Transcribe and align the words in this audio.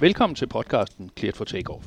Velkommen 0.00 0.34
til 0.34 0.46
podcasten 0.46 1.10
Cleared 1.18 1.34
for 1.34 1.44
Takeoff. 1.44 1.86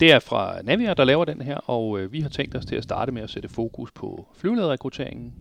Det 0.00 0.12
er 0.12 0.18
fra 0.18 0.62
Navia, 0.62 0.94
der 0.94 1.04
laver 1.04 1.24
den 1.24 1.40
her, 1.40 1.56
og 1.56 2.00
øh, 2.00 2.12
vi 2.12 2.20
har 2.20 2.28
tænkt 2.28 2.56
os 2.56 2.66
til 2.66 2.76
at 2.76 2.82
starte 2.82 3.12
med 3.12 3.22
at 3.22 3.30
sætte 3.30 3.48
fokus 3.48 3.90
på 3.90 4.28
flyvelederrekrutteringen. 4.34 5.34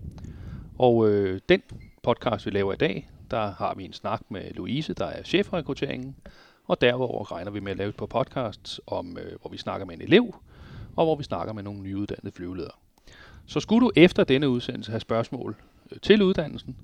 Og 0.77 1.09
øh, 1.09 1.41
den 1.49 1.61
podcast, 2.03 2.45
vi 2.45 2.51
laver 2.51 2.73
i 2.73 2.75
dag, 2.75 3.09
der 3.31 3.51
har 3.51 3.73
vi 3.75 3.85
en 3.85 3.93
snak 3.93 4.21
med 4.29 4.53
Louise, 4.53 4.93
der 4.93 5.05
er 5.05 5.23
chef 5.23 5.45
for 5.45 5.57
rekrutteringen, 5.57 6.15
og 6.67 6.81
derover 6.81 7.31
regner 7.31 7.51
vi 7.51 7.59
med 7.59 7.71
at 7.71 7.77
lave 7.77 7.89
et 7.89 7.95
par 7.95 8.05
podcasts, 8.05 8.81
om, 8.87 9.17
øh, 9.17 9.39
hvor 9.41 9.49
vi 9.49 9.57
snakker 9.57 9.85
med 9.85 9.95
en 9.95 10.01
elev, 10.01 10.35
og 10.95 11.05
hvor 11.05 11.15
vi 11.15 11.23
snakker 11.23 11.53
med 11.53 11.63
nogle 11.63 11.81
nyuddannede 11.81 12.35
flyveledere. 12.35 12.75
Så 13.45 13.59
skulle 13.59 13.85
du 13.85 13.91
efter 13.95 14.23
denne 14.23 14.49
udsendelse 14.49 14.91
have 14.91 14.99
spørgsmål 14.99 15.55
øh, 15.91 15.99
til 15.99 16.21
uddannelsen, 16.21 16.75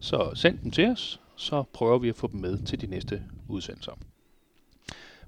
så 0.00 0.30
send 0.34 0.58
dem 0.58 0.70
til 0.70 0.90
os, 0.90 1.20
så 1.36 1.64
prøver 1.72 1.98
vi 1.98 2.08
at 2.08 2.16
få 2.16 2.26
dem 2.26 2.40
med 2.40 2.58
til 2.66 2.80
de 2.80 2.86
næste 2.86 3.22
udsendelser. 3.48 3.92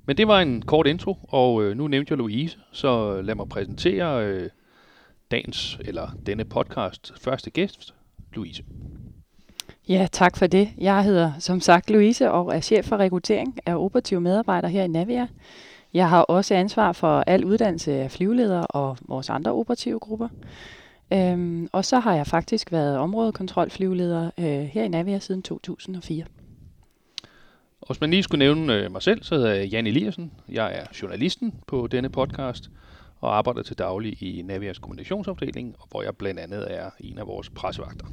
Men 0.07 0.17
det 0.17 0.29
var 0.29 0.41
en 0.41 0.63
kort 0.63 0.87
intro, 0.87 1.17
og 1.29 1.63
øh, 1.63 1.77
nu 1.77 1.89
nævnte 1.89 2.13
jeg 2.13 2.19
Louise, 2.19 2.59
så 2.73 3.17
øh, 3.17 3.25
lad 3.25 3.35
mig 3.35 3.49
præsentere 3.49 4.27
øh, 4.27 4.51
dagens, 5.31 5.79
eller 5.85 6.17
denne 6.27 6.45
podcast 6.45 7.13
første 7.21 7.51
gæst, 7.51 7.95
Louise. 8.35 8.65
Ja, 9.89 10.07
tak 10.13 10.37
for 10.37 10.47
det. 10.47 10.69
Jeg 10.79 11.05
hedder 11.05 11.33
som 11.39 11.61
sagt 11.61 11.91
Louise 11.91 12.31
og 12.31 12.57
er 12.57 12.61
chef 12.61 12.85
for 12.85 12.97
rekruttering 12.97 13.59
af 13.67 13.77
operative 13.77 14.21
medarbejdere 14.21 14.71
her 14.71 14.85
i 14.85 14.89
Navia. 14.89 15.27
Jeg 15.95 16.09
har 16.09 16.23
også 16.23 16.55
ansvar 16.55 16.93
for 16.93 17.25
al 17.27 17.45
uddannelse 17.45 17.93
af 17.93 18.11
flyveledere 18.11 18.67
og 18.67 18.97
vores 19.09 19.31
andre 19.31 19.53
operative 19.53 19.99
grupper. 19.99 20.29
Øhm, 21.13 21.69
og 21.73 21.85
så 21.85 21.99
har 21.99 22.15
jeg 22.15 22.27
faktisk 22.27 22.73
været 22.73 22.99
områdekontrolflyveleder 22.99 24.31
øh, 24.39 24.45
her 24.45 24.85
i 24.85 24.89
Navia 24.89 25.19
siden 25.19 25.43
2004. 25.43 26.25
Hvis 27.93 28.01
man 28.01 28.11
lige 28.11 28.23
skulle 28.23 28.39
nævne 28.39 28.75
øh, 28.75 28.93
mig 28.93 29.03
selv, 29.03 29.23
så 29.23 29.35
hedder 29.35 29.55
jeg 29.55 29.67
Jan 29.67 29.87
Eliassen. 29.87 30.33
Jeg 30.49 30.75
er 30.75 30.85
journalisten 31.03 31.55
på 31.67 31.87
denne 31.87 32.09
podcast 32.09 32.71
og 33.21 33.37
arbejder 33.37 33.63
til 33.63 33.79
daglig 33.79 34.23
i 34.23 34.43
Navias 34.43 34.79
kommunikationsafdeling, 34.79 35.77
hvor 35.91 36.03
jeg 36.03 36.17
blandt 36.17 36.41
andet 36.41 36.67
er 36.71 36.91
en 37.01 37.19
af 37.19 37.27
vores 37.27 37.51
pressevagter. 37.51 38.07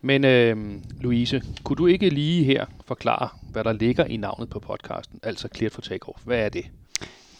Men 0.00 0.24
øh, 0.24 0.56
Louise, 1.00 1.42
kunne 1.64 1.76
du 1.76 1.86
ikke 1.86 2.08
lige 2.08 2.44
her 2.44 2.66
forklare, 2.86 3.28
hvad 3.52 3.64
der 3.64 3.72
ligger 3.72 4.04
i 4.04 4.16
navnet 4.16 4.50
på 4.50 4.58
podcasten, 4.58 5.20
altså 5.22 5.48
Cleared 5.56 5.72
for 5.72 5.80
Takeoff? 5.80 6.18
Hvad 6.24 6.38
er 6.38 6.48
det? 6.48 6.64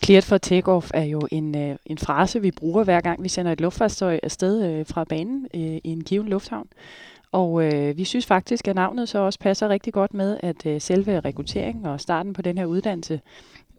Cleared 0.04 0.22
for 0.22 0.38
Takeoff 0.38 0.90
er 0.94 1.04
jo 1.04 1.20
en, 1.30 1.58
øh, 1.58 1.76
en 1.86 1.98
frase, 1.98 2.40
vi 2.40 2.50
bruger 2.50 2.84
hver 2.84 3.00
gang, 3.00 3.22
vi 3.22 3.28
sender 3.28 3.52
et 3.52 3.60
luftfartøj 3.60 4.20
afsted 4.22 4.70
øh, 4.70 4.86
fra 4.86 5.04
banen 5.04 5.46
øh, 5.54 5.60
i 5.60 5.80
en 5.84 6.04
given 6.04 6.28
lufthavn. 6.28 6.68
Og 7.32 7.64
øh, 7.64 7.96
vi 7.96 8.04
synes 8.04 8.26
faktisk, 8.26 8.68
at 8.68 8.74
navnet 8.74 9.08
så 9.08 9.18
også 9.18 9.38
passer 9.38 9.68
rigtig 9.68 9.92
godt 9.92 10.14
med, 10.14 10.40
at 10.42 10.66
øh, 10.66 10.80
selve 10.80 11.20
rekrutteringen 11.20 11.86
og 11.86 12.00
starten 12.00 12.32
på 12.32 12.42
den 12.42 12.58
her 12.58 12.64
uddannelse, 12.64 13.20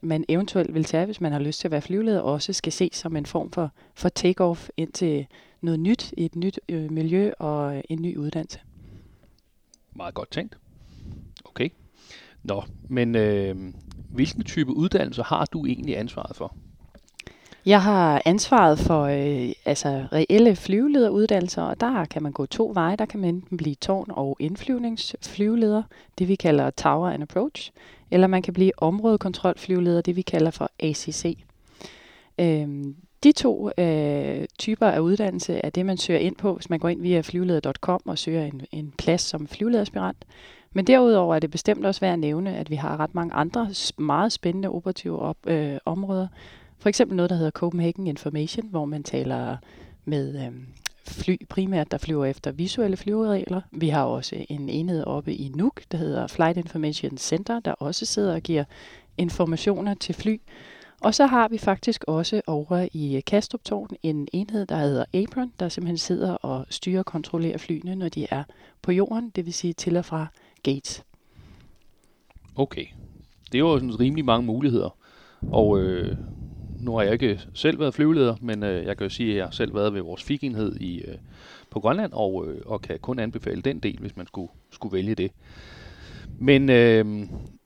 man 0.02 0.26
eventuelt 0.30 0.74
vil 0.74 0.84
tage, 0.84 1.06
hvis 1.06 1.22
man 1.22 1.32
har 1.32 1.40
lyst 1.40 1.60
til 1.60 1.68
at 1.68 1.72
være 1.72 1.82
flyveleder, 1.82 2.20
også 2.20 2.54
skal 2.54 2.72
ses 2.72 2.96
som 2.96 3.16
en 3.16 3.26
form 3.26 3.52
for, 3.52 3.72
for 3.96 4.10
take-off 4.20 4.70
ind 4.78 4.92
til 4.92 5.28
noget 5.62 5.80
nyt 5.80 6.14
i 6.18 6.26
et 6.26 6.36
nyt 6.36 6.60
øh, 6.70 6.92
miljø 6.92 7.32
og 7.40 7.76
øh, 7.78 7.84
en 7.90 8.02
ny 8.02 8.18
uddannelse. 8.18 8.60
Meget 9.96 10.14
godt 10.14 10.32
tænkt. 10.32 10.58
Okay. 11.46 11.70
Nå, 12.44 12.64
men 12.90 13.16
øh, 13.16 13.74
hvilken 14.10 14.44
type 14.44 14.72
uddannelse 14.72 15.24
har 15.24 15.46
du 15.46 15.66
egentlig 15.66 15.98
ansvaret 15.98 16.36
for? 16.36 16.56
Jeg 17.66 17.82
har 17.82 18.22
ansvaret 18.26 18.80
for 18.80 19.02
øh, 19.04 19.52
altså 19.66 20.06
reelle 20.14 20.56
flyvelederuddannelser, 20.56 21.62
og 21.62 21.80
der 21.80 22.06
kan 22.06 22.24
man 22.24 22.32
gå 22.32 22.46
to 22.46 22.72
veje. 22.74 22.96
Der 22.96 23.06
kan 23.06 23.20
man 23.20 23.30
enten 23.30 23.58
blive 23.58 23.76
tårn- 23.76 24.12
og 24.12 24.38
indflyvningsflyveleder, 24.40 25.84
det 26.20 26.28
vi 26.28 26.36
kalder 26.36 26.70
Tower 26.70 27.10
and 27.10 27.24
Approach, 27.24 27.72
eller 28.12 28.28
man 28.28 28.42
kan 28.42 28.54
blive 28.54 28.72
områdekontrolflyveleder, 28.78 30.02
det 30.02 30.16
vi 30.16 30.22
kalder 30.22 30.52
for 30.52 30.72
ACC. 30.80 31.38
Øhm, 32.40 32.96
de 33.24 33.32
to 33.32 33.72
øh, 33.78 34.46
typer 34.60 34.88
af 34.88 35.00
uddannelse 35.00 35.62
er 35.64 35.70
det, 35.70 35.86
man 35.86 35.98
søger 35.98 36.20
ind 36.20 36.36
på, 36.36 36.54
hvis 36.54 36.70
man 36.70 36.80
går 36.80 36.90
ind 36.90 37.02
via 37.02 37.22
flyveleder.com 37.22 38.02
og 38.06 38.18
søger 38.18 38.46
en, 38.46 38.62
en 38.72 38.94
plads 38.98 39.22
som 39.22 39.48
flyvelederaspirant. 39.48 40.26
Men 40.74 40.88
derudover 40.88 41.36
er 41.36 41.40
det 41.40 41.52
bestemt 41.52 41.86
også 41.86 42.02
værd 42.02 42.14
at 42.14 42.20
nævne, 42.20 42.58
at 42.58 42.70
vi 42.70 42.76
har 42.76 43.00
ret 43.00 43.16
mange 43.16 43.34
andre 43.34 43.70
meget 43.98 44.32
spændende 44.32 44.70
operative 44.70 45.20
op, 45.20 45.38
øh, 45.48 45.78
områder, 45.86 46.28
for 46.82 46.90
eksempel 46.90 47.16
noget, 47.16 47.30
der 47.30 47.36
hedder 47.36 47.52
Copenhagen 47.52 48.08
Information, 48.08 48.68
hvor 48.70 48.86
man 48.86 49.04
taler 49.04 49.58
med 50.06 50.46
øhm, 50.46 50.66
fly 51.08 51.46
primært, 51.50 51.92
der 51.92 51.98
flyver 51.98 52.26
efter 52.26 52.52
visuelle 52.52 52.98
flyveregler. 52.98 53.62
Vi 53.72 53.90
har 53.90 54.04
også 54.04 54.46
en 54.50 54.70
enhed 54.70 55.04
oppe 55.04 55.34
i 55.34 55.52
Nuuk, 55.56 55.82
der 55.92 55.98
hedder 55.98 56.28
Flight 56.28 56.58
Information 56.58 57.18
Center, 57.18 57.60
der 57.60 57.72
også 57.72 58.06
sidder 58.06 58.34
og 58.34 58.42
giver 58.42 58.64
informationer 59.18 59.94
til 59.94 60.16
fly. 60.16 60.42
Og 61.02 61.16
så 61.16 61.26
har 61.26 61.48
vi 61.48 61.58
faktisk 61.58 62.04
også 62.08 62.42
over 62.48 62.88
i 62.94 63.22
Kastrup 63.28 63.62
en 64.04 64.28
enhed, 64.34 64.66
der 64.66 64.78
hedder 64.78 65.06
Apron, 65.14 65.54
der 65.60 65.70
simpelthen 65.70 65.98
sidder 65.98 66.34
og 66.34 66.66
styrer 66.70 67.00
og 67.00 67.06
kontrollerer 67.06 67.58
flyene, 67.58 67.96
når 67.96 68.10
de 68.10 68.28
er 68.32 68.44
på 68.82 68.92
jorden, 68.92 69.30
det 69.30 69.46
vil 69.46 69.54
sige 69.54 69.74
til 69.74 69.98
og 69.98 70.06
fra 70.06 70.28
gates. 70.64 71.04
Okay. 72.56 72.86
Det 73.52 73.56
er 73.56 73.60
jo 73.60 73.80
sådan 73.80 74.00
rimelig 74.00 74.26
mange 74.26 74.46
muligheder. 74.46 74.98
Og 75.52 75.80
øh, 75.80 76.18
nu 76.82 76.96
har 76.96 77.04
jeg 77.04 77.14
ikke 77.14 77.42
selv 77.54 77.80
været 77.80 77.94
flyveleder, 77.94 78.36
men 78.42 78.64
øh, 78.64 78.86
jeg 78.86 78.98
kan 78.98 79.06
jo 79.06 79.10
sige, 79.10 79.32
at 79.32 79.38
jeg 79.38 79.46
har 79.46 79.52
selv 79.52 79.76
været 79.76 79.94
ved 79.94 80.02
vores 80.02 80.24
fikenhed 80.24 80.76
i, 80.76 81.02
øh, 81.02 81.16
på 81.70 81.80
Grønland, 81.80 82.12
og, 82.14 82.48
øh, 82.48 82.62
og 82.66 82.82
kan 82.82 83.00
kun 83.00 83.20
anbefale 83.20 83.62
den 83.62 83.80
del, 83.80 83.98
hvis 84.00 84.18
man 84.18 84.28
skulle, 84.28 84.52
skulle 84.72 84.94
vælge 84.94 85.16
det. 85.16 85.32
Men 86.40 86.70
øh, 86.70 87.06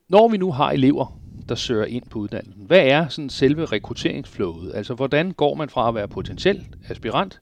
når 0.09 0.27
vi 0.27 0.37
nu 0.37 0.51
har 0.51 0.71
elever, 0.71 1.19
der 1.49 1.55
søger 1.55 1.85
ind 1.85 2.03
på 2.09 2.19
uddannelsen, 2.19 2.65
hvad 2.65 2.85
er 2.87 3.07
sådan 3.07 3.29
selve 3.29 3.65
rekrutteringsflowet? 3.65 4.71
Altså, 4.75 4.93
hvordan 4.93 5.31
går 5.31 5.55
man 5.55 5.69
fra 5.69 5.87
at 5.87 5.95
være 5.95 6.07
potentiel 6.07 6.65
aspirant 6.89 7.41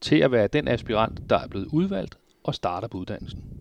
til 0.00 0.16
at 0.16 0.32
være 0.32 0.46
den 0.46 0.68
aspirant, 0.68 1.20
der 1.30 1.38
er 1.38 1.46
blevet 1.46 1.66
udvalgt 1.72 2.18
og 2.44 2.54
starter 2.54 2.88
på 2.88 2.98
uddannelsen? 2.98 3.53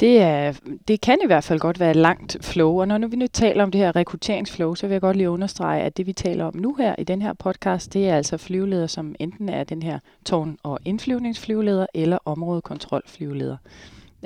Det, 0.00 0.20
er, 0.20 0.52
det 0.88 1.00
kan 1.00 1.18
i 1.24 1.26
hvert 1.26 1.44
fald 1.44 1.58
godt 1.58 1.80
være 1.80 1.90
et 1.90 1.96
langt 1.96 2.36
flow, 2.40 2.80
og 2.80 2.88
når 2.88 2.98
nu 2.98 3.08
vi 3.08 3.16
nu 3.16 3.26
taler 3.26 3.62
om 3.62 3.70
det 3.70 3.80
her 3.80 3.96
rekrutteringsflow, 3.96 4.74
så 4.74 4.86
vil 4.86 4.94
jeg 4.94 5.00
godt 5.00 5.16
lige 5.16 5.30
understrege, 5.30 5.82
at 5.82 5.96
det 5.96 6.06
vi 6.06 6.12
taler 6.12 6.44
om 6.44 6.56
nu 6.56 6.74
her 6.74 6.94
i 6.98 7.04
den 7.04 7.22
her 7.22 7.32
podcast, 7.32 7.92
det 7.92 8.08
er 8.08 8.16
altså 8.16 8.36
flyveleder, 8.36 8.86
som 8.86 9.14
enten 9.18 9.48
er 9.48 9.64
den 9.64 9.82
her 9.82 9.98
tårn- 10.28 10.58
og 10.62 10.78
indflyvningsflyveleder 10.84 11.86
eller 11.94 12.18
områdekontrolflyveleder. 12.24 13.56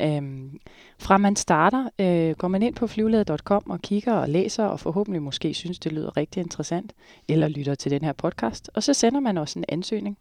Øhm, 0.00 0.60
fra 0.98 1.18
man 1.18 1.36
starter, 1.36 1.88
øh, 1.98 2.34
går 2.36 2.48
man 2.48 2.62
ind 2.62 2.74
på 2.74 2.86
flyveleder.com 2.86 3.62
og 3.70 3.80
kigger 3.80 4.12
og 4.12 4.28
læser, 4.28 4.64
og 4.64 4.80
forhåbentlig 4.80 5.22
måske 5.22 5.54
synes, 5.54 5.78
det 5.78 5.92
lyder 5.92 6.16
rigtig 6.16 6.40
interessant, 6.40 6.92
eller 7.28 7.48
lytter 7.48 7.74
til 7.74 7.90
den 7.90 8.04
her 8.04 8.12
podcast, 8.12 8.70
og 8.74 8.82
så 8.82 8.94
sender 8.94 9.20
man 9.20 9.38
også 9.38 9.58
en 9.58 9.64
ansøgning. 9.68 10.18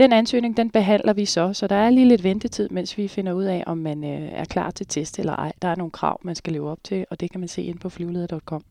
Den 0.00 0.12
ansøgning, 0.12 0.56
den 0.56 0.70
behandler 0.70 1.12
vi 1.12 1.24
så, 1.24 1.52
så 1.52 1.66
der 1.66 1.76
er 1.76 1.90
lige 1.90 2.08
lidt 2.08 2.24
ventetid, 2.24 2.68
mens 2.68 2.98
vi 2.98 3.08
finder 3.08 3.32
ud 3.32 3.44
af, 3.44 3.64
om 3.66 3.78
man 3.78 4.04
øh, 4.04 4.28
er 4.32 4.44
klar 4.44 4.70
til 4.70 4.86
test 4.86 5.18
eller 5.18 5.32
ej. 5.32 5.52
Der 5.62 5.68
er 5.68 5.74
nogle 5.76 5.90
krav, 5.90 6.20
man 6.22 6.34
skal 6.34 6.52
leve 6.52 6.70
op 6.70 6.78
til, 6.84 7.06
og 7.10 7.20
det 7.20 7.30
kan 7.30 7.40
man 7.40 7.48
se 7.48 7.62
ind 7.62 7.78
på 7.78 7.88
flyveleder.com. 7.88 8.64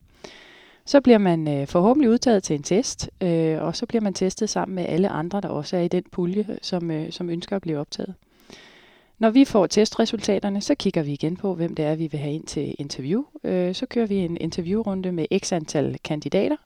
Så 0.86 1.02
bliver 1.02 1.18
man 1.18 1.48
øh, 1.48 1.68
forhåbentlig 1.68 2.10
udtaget 2.10 2.44
til 2.44 2.56
en 2.56 2.64
test, 2.64 3.10
øh, 3.22 3.62
og 3.62 3.76
så 3.76 3.86
bliver 3.86 4.02
man 4.02 4.14
testet 4.14 4.50
sammen 4.50 4.76
med 4.76 4.86
alle 4.88 5.10
andre, 5.10 5.42
der 5.42 5.48
også 5.48 5.78
er 5.78 5.82
i 5.82 5.88
den 5.88 6.04
pulje, 6.12 6.46
som, 6.62 6.92
øh, 6.92 7.12
som 7.12 7.30
ønsker 7.30 7.56
at 7.56 7.62
blive 7.62 7.80
optaget. 7.80 8.14
Når 9.20 9.30
vi 9.30 9.46
får 9.46 9.68
testresultaterne, 9.68 10.62
så 10.62 10.76
kigger 10.76 11.04
vi 11.04 11.12
igen 11.12 11.36
på, 11.38 11.54
hvem 11.54 11.76
det 11.76 11.86
er, 11.86 11.96
vi 11.96 12.08
vil 12.08 12.20
have 12.20 12.34
ind 12.34 12.46
til 12.46 12.76
interview. 12.80 13.24
Øh, 13.44 13.76
så 13.76 13.86
kører 13.86 14.06
vi 14.06 14.16
en 14.16 14.38
interviewrunde 14.38 15.12
med 15.12 15.26
x 15.40 15.54
antal 15.54 15.98
kandidater, 16.04 16.58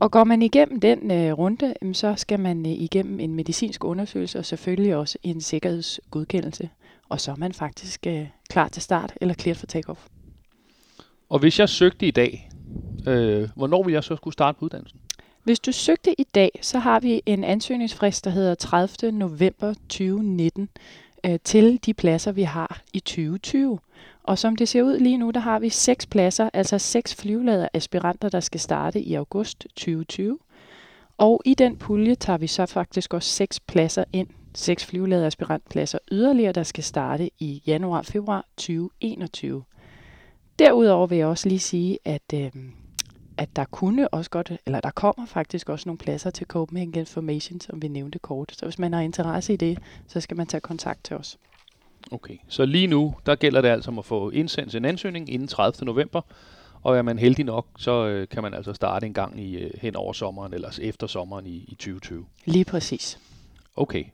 og 0.00 0.10
går 0.10 0.24
man 0.24 0.42
igennem 0.42 0.80
den 0.80 1.10
øh, 1.10 1.32
runde, 1.32 1.74
så 1.92 2.14
skal 2.16 2.40
man 2.40 2.66
øh, 2.66 2.72
igennem 2.72 3.20
en 3.20 3.34
medicinsk 3.34 3.84
undersøgelse 3.84 4.38
og 4.38 4.44
selvfølgelig 4.44 4.96
også 4.96 5.18
en 5.22 5.40
sikkerhedsgodkendelse. 5.40 6.68
Og 7.08 7.20
så 7.20 7.30
er 7.30 7.36
man 7.36 7.52
faktisk 7.52 8.06
øh, 8.06 8.26
klar 8.48 8.68
til 8.68 8.82
start 8.82 9.12
eller 9.20 9.34
clear 9.34 9.54
for 9.54 9.66
takeoff. 9.66 10.06
Og 11.28 11.38
hvis 11.38 11.58
jeg 11.58 11.68
søgte 11.68 12.06
i 12.06 12.10
dag, 12.10 12.50
øh, 13.06 13.48
hvornår 13.56 13.82
vil 13.82 13.92
jeg 13.92 14.04
så 14.04 14.16
skulle 14.16 14.32
starte 14.32 14.58
på 14.58 14.64
uddannelsen? 14.64 15.00
Hvis 15.42 15.60
du 15.60 15.72
søgte 15.72 16.20
i 16.20 16.24
dag, 16.34 16.58
så 16.62 16.78
har 16.78 17.00
vi 17.00 17.22
en 17.26 17.44
ansøgningsfrist, 17.44 18.24
der 18.24 18.30
hedder 18.30 18.54
30. 18.54 19.12
november 19.12 19.74
2019 19.74 20.68
øh, 21.26 21.38
til 21.44 21.80
de 21.86 21.94
pladser, 21.94 22.32
vi 22.32 22.42
har 22.42 22.82
i 22.92 23.00
2020. 23.00 23.78
Og 24.22 24.38
som 24.38 24.56
det 24.56 24.68
ser 24.68 24.82
ud 24.82 24.98
lige 24.98 25.18
nu, 25.18 25.30
der 25.30 25.40
har 25.40 25.58
vi 25.58 25.68
seks 25.68 26.06
pladser, 26.06 26.50
altså 26.52 26.78
seks 26.78 27.14
flyvelader 27.14 27.68
aspiranter, 27.74 28.28
der 28.28 28.40
skal 28.40 28.60
starte 28.60 29.00
i 29.00 29.14
august 29.14 29.60
2020. 29.60 30.38
Og 31.18 31.42
i 31.44 31.54
den 31.54 31.76
pulje 31.76 32.14
tager 32.14 32.38
vi 32.38 32.46
så 32.46 32.66
faktisk 32.66 33.14
også 33.14 33.28
seks 33.28 33.60
pladser 33.60 34.04
ind, 34.12 34.28
seks 34.54 34.86
flyvelader 34.86 35.26
aspirantpladser 35.26 35.98
yderligere, 36.12 36.52
der 36.52 36.62
skal 36.62 36.84
starte 36.84 37.30
i 37.38 37.62
januar-februar 37.66 38.46
2021. 38.56 39.64
Derudover 40.58 41.06
vil 41.06 41.18
jeg 41.18 41.26
også 41.26 41.48
lige 41.48 41.58
sige, 41.58 41.98
at, 42.04 42.22
øh, 42.34 42.50
at 43.36 43.56
der 43.56 43.64
kunne 43.64 44.14
også 44.14 44.30
godt, 44.30 44.52
eller 44.66 44.80
der 44.80 44.90
kommer 44.90 45.26
faktisk 45.26 45.68
også 45.68 45.88
nogle 45.88 45.98
pladser 45.98 46.30
til 46.30 46.46
Copenhagen 46.46 46.94
Information, 46.94 47.60
som 47.60 47.82
vi 47.82 47.88
nævnte 47.88 48.18
kort. 48.18 48.52
Så 48.58 48.66
hvis 48.66 48.78
man 48.78 48.92
har 48.92 49.00
interesse 49.00 49.52
i 49.52 49.56
det, 49.56 49.78
så 50.06 50.20
skal 50.20 50.36
man 50.36 50.46
tage 50.46 50.60
kontakt 50.60 51.04
til 51.04 51.16
os. 51.16 51.38
Okay, 52.10 52.36
så 52.48 52.64
lige 52.66 52.86
nu, 52.86 53.14
der 53.26 53.34
gælder 53.34 53.60
det 53.60 53.68
altså 53.68 53.90
om 53.90 53.98
at 53.98 54.04
få 54.04 54.30
indsendt 54.30 54.74
en 54.74 54.84
ansøgning 54.84 55.30
inden 55.30 55.48
30. 55.48 55.86
november, 55.86 56.20
Og 56.82 56.96
er 56.96 57.02
man 57.02 57.18
heldig 57.18 57.44
nok, 57.44 57.66
så 57.78 58.06
øh, 58.06 58.28
kan 58.28 58.42
man 58.42 58.54
altså 58.54 58.72
starte 58.72 59.06
en 59.06 59.14
gang 59.14 59.40
i, 59.40 59.56
øh, 59.56 59.70
hen 59.80 59.96
over 59.96 60.12
sommeren, 60.12 60.54
eller 60.54 60.78
efter 60.82 61.06
sommeren 61.06 61.46
i, 61.46 61.64
i 61.68 61.74
2020. 61.74 62.26
Lige 62.44 62.64
præcis. 62.64 63.18
Okay. 63.76 64.04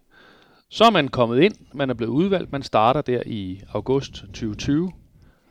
Så 0.68 0.84
er 0.84 0.90
man 0.90 1.08
kommet 1.08 1.40
ind, 1.42 1.54
man 1.72 1.90
er 1.90 1.94
blevet 1.94 2.12
udvalgt, 2.12 2.52
man 2.52 2.62
starter 2.62 3.00
der 3.00 3.22
i 3.26 3.62
august 3.72 4.12
2020, 4.12 4.92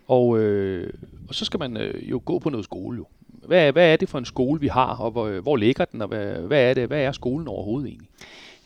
og, 0.08 0.40
øh, 0.40 0.94
og 1.30 1.36
så 1.36 1.46
skal 1.46 1.60
man 1.60 1.78
øh, 1.78 2.10
jo 2.10 2.22
gå 2.26 2.40
på 2.40 2.50
noget 2.50 2.64
skole 2.64 2.98
jo. 2.98 3.08
Hvad, 3.28 3.72
hvad 3.72 3.94
er 3.94 3.96
det 3.96 4.10
for 4.10 4.18
en 4.18 4.26
skole, 4.26 4.62
vi 4.62 4.68
har, 4.68 4.96
og 4.96 5.12
hvor, 5.12 5.40
hvor 5.40 5.56
ligger 5.58 5.86
den, 5.86 6.02
og 6.02 6.08
hvad, 6.08 6.26
hvad 6.26 6.70
er 6.70 6.74
det, 6.74 6.88
hvad 6.88 7.02
er 7.02 7.12
skolen 7.12 7.48
overhovedet 7.48 7.88
egentlig? 7.88 8.10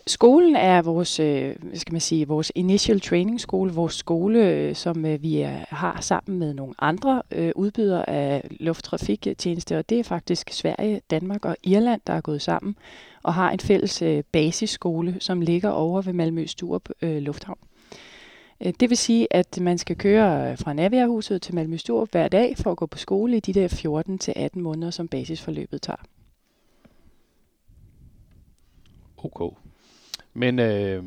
Skolen 0.10 0.56
er 0.56 0.82
vores, 0.82 1.20
øh, 1.20 1.56
hvad 1.62 1.78
skal 1.78 1.94
man 1.94 2.02
sige, 2.02 2.28
vores 2.28 2.52
initial 2.56 3.00
training 3.00 3.42
skole, 3.42 3.74
vores 3.74 3.94
skole, 3.94 4.48
øh, 4.48 4.76
som 4.76 5.06
øh, 5.06 5.22
vi 5.22 5.42
er, 5.42 5.66
har 5.70 6.02
sammen 6.02 6.40
med 6.40 6.54
nogle 6.54 6.74
andre 6.80 7.22
øh, 7.32 7.52
udbydere 7.56 8.10
af 8.10 8.48
lufttrafiktjeneste, 8.60 9.78
og 9.78 9.90
det 9.90 10.00
er 10.00 10.04
faktisk 10.04 10.50
Sverige, 10.52 11.02
Danmark 11.10 11.46
og 11.46 11.58
Irland, 11.64 12.02
der 12.08 12.14
er 12.14 12.22
gået 12.22 12.42
sammen 12.42 12.76
og 13.24 13.34
har 13.34 13.52
en 13.52 13.60
fælles 13.60 14.02
øh, 14.02 14.24
basisskole, 14.32 15.16
som 15.20 15.42
ligger 15.42 15.70
over 15.70 16.02
ved 16.02 16.14
Malmø 16.14 16.46
Sturup 16.46 16.90
øh, 17.02 17.18
Lufthavn. 17.18 17.60
Øh, 18.62 18.74
det 18.80 18.90
vil 18.90 18.98
sige, 18.98 19.28
at 19.32 19.60
man 19.62 19.78
skal 19.78 19.96
køre 19.96 20.52
øh, 20.52 20.58
fra 20.58 20.74
Naviahuset 20.74 21.42
til 21.42 21.56
Malmø 21.56 21.78
Sturup 21.78 22.12
hver 22.12 22.28
dag 22.28 22.58
for 22.58 22.72
at 22.72 22.78
gå 22.78 22.86
på 22.86 22.98
skole 22.98 23.38
i 23.38 23.40
de 23.40 23.54
der 23.54 23.68
14 23.68 24.18
til 24.18 24.34
18 24.36 24.62
måneder, 24.62 24.92
som 24.92 25.08
basisforløbet 25.08 25.82
tager. 25.82 26.04
Okay. 29.18 29.69
Men 30.40 30.60
øh, 30.60 31.04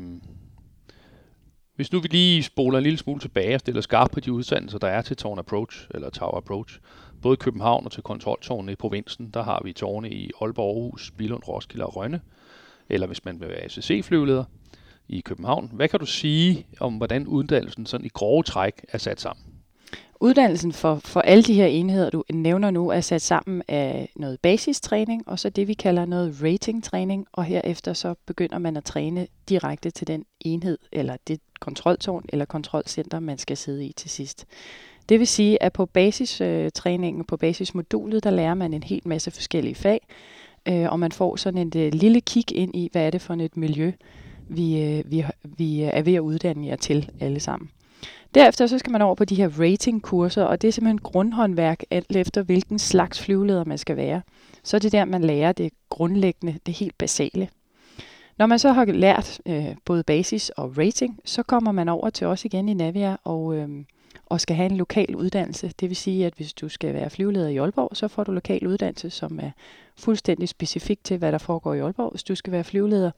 hvis 1.75 1.91
nu 1.91 1.99
vi 1.99 2.07
lige 2.07 2.43
spoler 2.43 2.77
en 2.77 2.83
lille 2.83 2.97
smule 2.97 3.19
tilbage 3.19 3.55
og 3.55 3.59
stiller 3.59 3.81
skarpt 3.81 4.13
på 4.13 4.19
de 4.19 4.31
udsendelser, 4.31 4.79
der 4.79 4.87
er 4.87 5.01
til 5.01 5.17
Tårn 5.17 5.39
Approach, 5.39 5.87
eller 5.93 6.09
Tower 6.09 6.37
Approach, 6.37 6.79
både 7.21 7.33
i 7.33 7.41
København 7.43 7.85
og 7.85 7.91
til 7.91 8.03
kontroltårnene 8.03 8.71
i 8.71 8.75
provinsen, 8.75 9.29
der 9.33 9.43
har 9.43 9.61
vi 9.63 9.73
tårne 9.73 10.09
i 10.09 10.31
Aalborg, 10.41 10.77
Aarhus, 10.77 11.11
Bilund, 11.17 11.43
Roskilde 11.47 11.85
og 11.85 11.95
Rønne, 11.95 12.21
eller 12.89 13.07
hvis 13.07 13.25
man 13.25 13.39
vil 13.39 13.49
være 13.49 13.63
ACC-flyveleder 13.63 14.43
i 15.07 15.21
København. 15.21 15.69
Hvad 15.73 15.87
kan 15.87 15.99
du 15.99 16.05
sige 16.05 16.65
om, 16.79 16.97
hvordan 16.97 17.27
uddannelsen 17.27 17.85
sådan 17.85 18.05
i 18.05 18.09
grove 18.09 18.43
træk 18.43 18.85
er 18.89 18.97
sat 18.97 19.21
sammen? 19.21 19.42
Uddannelsen 20.23 20.71
for, 20.71 20.95
for 20.95 21.21
alle 21.21 21.43
de 21.43 21.53
her 21.53 21.65
enheder, 21.65 22.09
du 22.09 22.23
nævner 22.33 22.71
nu, 22.71 22.89
er 22.89 23.01
sat 23.01 23.21
sammen 23.21 23.61
af 23.67 24.09
noget 24.15 24.39
basistræning, 24.39 25.27
og 25.27 25.39
så 25.39 25.49
det, 25.49 25.67
vi 25.67 25.73
kalder 25.73 26.05
noget 26.05 26.43
ratingtræning, 26.43 27.27
og 27.31 27.43
herefter 27.43 27.93
så 27.93 28.15
begynder 28.25 28.57
man 28.57 28.77
at 28.77 28.83
træne 28.83 29.27
direkte 29.49 29.91
til 29.91 30.07
den 30.07 30.25
enhed, 30.39 30.77
eller 30.91 31.17
det 31.27 31.39
kontroltårn 31.59 32.25
eller 32.29 32.45
kontrolcenter, 32.45 33.19
man 33.19 33.37
skal 33.37 33.57
sidde 33.57 33.85
i 33.85 33.91
til 33.91 34.09
sidst. 34.09 34.45
Det 35.09 35.19
vil 35.19 35.27
sige, 35.27 35.63
at 35.63 35.73
på 35.73 35.85
basistræningen, 35.85 37.23
på 37.23 37.37
basismodulet, 37.37 38.23
der 38.23 38.29
lærer 38.29 38.53
man 38.53 38.73
en 38.73 38.83
hel 38.83 39.01
masse 39.05 39.31
forskellige 39.31 39.75
fag, 39.75 40.07
øh, 40.67 40.91
og 40.91 40.99
man 40.99 41.11
får 41.11 41.35
sådan 41.35 41.67
et 41.67 41.75
øh, 41.75 41.93
lille 41.93 42.21
kig 42.21 42.55
ind 42.55 42.75
i, 42.75 42.89
hvad 42.91 43.05
er 43.05 43.09
det 43.09 43.21
for 43.21 43.33
et 43.33 43.57
miljø, 43.57 43.91
vi, 44.49 44.81
øh, 44.81 45.11
vi, 45.11 45.25
vi 45.43 45.81
er 45.81 46.01
ved 46.01 46.13
at 46.13 46.19
uddanne 46.19 46.67
jer 46.67 46.75
til 46.75 47.09
alle 47.19 47.39
sammen. 47.39 47.69
Derefter 48.35 48.67
så 48.67 48.77
skal 48.77 48.91
man 48.91 49.01
over 49.01 49.15
på 49.15 49.25
de 49.25 49.35
her 49.35 49.59
ratingkurser, 49.59 50.43
og 50.43 50.61
det 50.61 50.67
er 50.67 50.71
simpelthen 50.71 50.97
grundhåndværk, 50.97 51.83
alt 51.91 52.15
efter 52.15 52.43
hvilken 52.43 52.79
slags 52.79 53.21
flyveleder 53.21 53.63
man 53.65 53.77
skal 53.77 53.97
være. 53.97 54.21
Så 54.63 54.77
er 54.77 54.79
det 54.79 54.91
der, 54.91 55.05
man 55.05 55.23
lærer 55.23 55.51
det 55.51 55.73
grundlæggende, 55.89 56.59
det 56.65 56.73
helt 56.73 56.97
basale. 56.97 57.49
Når 58.37 58.45
man 58.45 58.59
så 58.59 58.71
har 58.71 58.85
lært 58.85 59.41
øh, 59.45 59.75
både 59.85 60.03
basis 60.03 60.49
og 60.49 60.77
rating, 60.77 61.19
så 61.25 61.43
kommer 61.43 61.71
man 61.71 61.89
over 61.89 62.09
til 62.09 62.27
os 62.27 62.45
igen 62.45 62.69
i 62.69 62.73
Navia 62.73 63.17
og, 63.23 63.55
øh, 63.55 63.69
og 64.25 64.41
skal 64.41 64.55
have 64.55 64.69
en 64.69 64.77
lokal 64.77 65.15
uddannelse. 65.15 65.71
Det 65.79 65.89
vil 65.89 65.95
sige, 65.95 66.25
at 66.25 66.33
hvis 66.33 66.53
du 66.53 66.69
skal 66.69 66.93
være 66.93 67.09
flyveleder 67.09 67.47
i 67.47 67.57
Aalborg, 67.57 67.97
så 67.97 68.07
får 68.07 68.23
du 68.23 68.31
lokal 68.31 68.67
uddannelse, 68.67 69.09
som 69.09 69.39
er 69.39 69.51
fuldstændig 69.97 70.49
specifik 70.49 71.03
til, 71.03 71.17
hvad 71.17 71.31
der 71.31 71.37
foregår 71.37 71.73
i 71.73 71.79
Aalborg. 71.79 72.11
Hvis 72.11 72.23
du 72.23 72.35
skal 72.35 72.53
være 72.53 72.63
flyveleder 72.63 73.11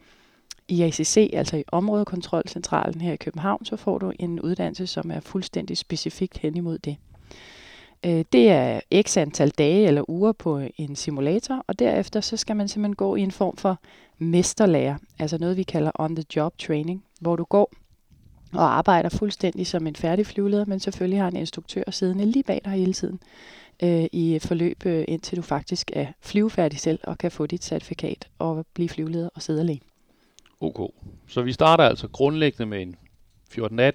i 0.67 0.81
ACC, 0.81 1.29
altså 1.33 1.57
i 1.57 1.63
områdekontrolcentralen 1.67 3.01
her 3.01 3.13
i 3.13 3.17
København, 3.17 3.65
så 3.65 3.75
får 3.75 3.97
du 3.97 4.12
en 4.19 4.41
uddannelse, 4.41 4.88
som 4.88 5.12
er 5.12 5.19
fuldstændig 5.19 5.77
specifikt 5.77 6.38
hen 6.38 6.56
imod 6.56 6.77
det. 6.77 6.97
Øh, 8.06 8.25
det 8.31 8.51
er 8.51 8.79
x 9.01 9.17
antal 9.17 9.50
dage 9.50 9.88
eller 9.88 10.09
uger 10.09 10.31
på 10.31 10.62
en 10.77 10.95
simulator, 10.95 11.63
og 11.67 11.79
derefter 11.79 12.21
så 12.21 12.38
skal 12.38 12.56
man 12.56 12.67
simpelthen 12.67 12.95
gå 12.95 13.15
i 13.15 13.21
en 13.21 13.31
form 13.31 13.57
for 13.57 13.79
mesterlærer, 14.17 14.97
altså 15.19 15.38
noget 15.38 15.57
vi 15.57 15.63
kalder 15.63 15.91
on-the-job 15.95 16.57
training, 16.57 17.03
hvor 17.19 17.35
du 17.35 17.44
går 17.44 17.71
og 18.53 18.77
arbejder 18.77 19.09
fuldstændig 19.09 19.67
som 19.67 19.88
en 19.88 19.95
færdig 19.95 20.25
flyveleder, 20.25 20.65
men 20.65 20.79
selvfølgelig 20.79 21.19
har 21.19 21.27
en 21.27 21.35
instruktør 21.35 21.83
siddende 21.91 22.25
lige 22.25 22.44
bag 22.44 22.62
dig 22.65 22.71
hele 22.73 22.94
tiden 22.94 23.19
øh, 23.83 24.06
i 24.12 24.39
forløb, 24.39 24.85
øh, 24.85 25.06
indtil 25.07 25.38
du 25.38 25.41
faktisk 25.41 25.91
er 25.94 26.07
flyvefærdig 26.21 26.79
selv 26.79 27.00
og 27.03 27.17
kan 27.17 27.31
få 27.31 27.45
dit 27.45 27.63
certifikat 27.63 28.27
og 28.39 28.65
blive 28.73 28.89
flyveleder 28.89 29.29
og 29.35 29.41
sidde 29.41 29.59
alene. 29.59 29.94
OK. 30.59 30.93
Så 31.27 31.41
vi 31.41 31.51
starter 31.51 31.83
altså 31.83 32.07
grundlæggende 32.07 32.65
med 32.65 32.81
en 32.81 32.95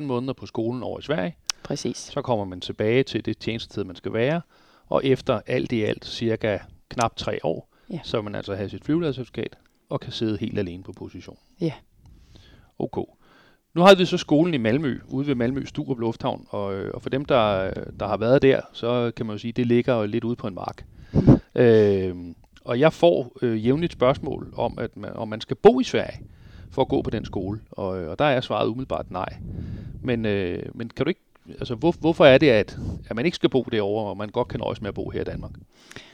14-18 0.00 0.02
måneder 0.02 0.32
på 0.32 0.46
skolen 0.46 0.82
over 0.82 0.98
i 0.98 1.02
Sverige. 1.02 1.36
Præcis. 1.62 1.96
Så 1.96 2.22
kommer 2.22 2.44
man 2.44 2.60
tilbage 2.60 3.02
til 3.02 3.24
det 3.24 3.38
tjenestetid, 3.38 3.84
man 3.84 3.96
skal 3.96 4.12
være. 4.12 4.40
Og 4.86 5.04
efter 5.04 5.40
alt 5.46 5.72
i 5.72 5.82
alt 5.82 6.06
cirka 6.06 6.58
knap 6.88 7.16
tre 7.16 7.38
år, 7.42 7.68
ja. 7.90 8.00
så 8.04 8.22
man 8.22 8.34
altså 8.34 8.54
have 8.54 8.68
sit 8.68 8.84
flyveledercertifikat 8.84 9.58
og 9.88 10.00
kan 10.00 10.12
sidde 10.12 10.38
helt 10.38 10.58
alene 10.58 10.82
på 10.82 10.92
position. 10.92 11.38
Ja. 11.60 11.72
OK. 12.78 13.08
Nu 13.74 13.80
har 13.80 13.94
vi 13.94 14.04
så 14.04 14.16
skolen 14.16 14.54
i 14.54 14.58
Malmø, 14.58 15.00
ude 15.08 15.26
ved 15.26 15.34
Malmø 15.34 15.64
Sturup 15.64 15.98
Lufthavn, 15.98 16.46
og, 16.48 16.74
øh, 16.74 16.90
og 16.94 17.02
for 17.02 17.10
dem, 17.10 17.24
der, 17.24 17.70
der 18.00 18.06
har 18.08 18.16
været 18.16 18.42
der, 18.42 18.60
så 18.72 19.12
kan 19.16 19.26
man 19.26 19.34
jo 19.34 19.38
sige, 19.38 19.48
at 19.48 19.56
det 19.56 19.66
ligger 19.66 20.06
lidt 20.06 20.24
ude 20.24 20.36
på 20.36 20.46
en 20.46 20.54
mark. 20.54 20.84
øh, 21.54 22.16
og 22.64 22.80
jeg 22.80 22.92
får 22.92 23.32
øh, 23.42 23.66
jævnligt 23.66 23.92
spørgsmål 23.92 24.52
om, 24.56 24.78
at 24.78 24.96
man, 24.96 25.12
om 25.12 25.28
man 25.28 25.40
skal 25.40 25.56
bo 25.56 25.80
i 25.80 25.84
Sverige 25.84 26.20
for 26.70 26.82
at 26.82 26.88
gå 26.88 27.02
på 27.02 27.10
den 27.10 27.24
skole, 27.24 27.60
og, 27.70 28.02
øh, 28.02 28.10
og 28.10 28.18
der 28.18 28.24
er 28.24 28.40
svaret 28.40 28.68
umiddelbart 28.68 29.10
nej. 29.10 29.36
Men, 30.02 30.26
øh, 30.26 30.62
men 30.74 30.88
kan 30.88 31.04
du 31.04 31.08
ikke 31.08 31.20
altså, 31.58 31.74
hvor, 31.74 31.94
hvorfor 32.00 32.24
er 32.24 32.38
det, 32.38 32.50
at, 32.50 32.78
at 33.08 33.16
man 33.16 33.24
ikke 33.24 33.34
skal 33.34 33.50
bo 33.50 33.62
derovre, 33.72 34.10
og 34.10 34.16
man 34.16 34.28
godt 34.28 34.48
kan 34.48 34.60
nøjes 34.60 34.80
med 34.80 34.88
at 34.88 34.94
bo 34.94 35.10
her 35.10 35.20
i 35.20 35.24
Danmark? 35.24 35.50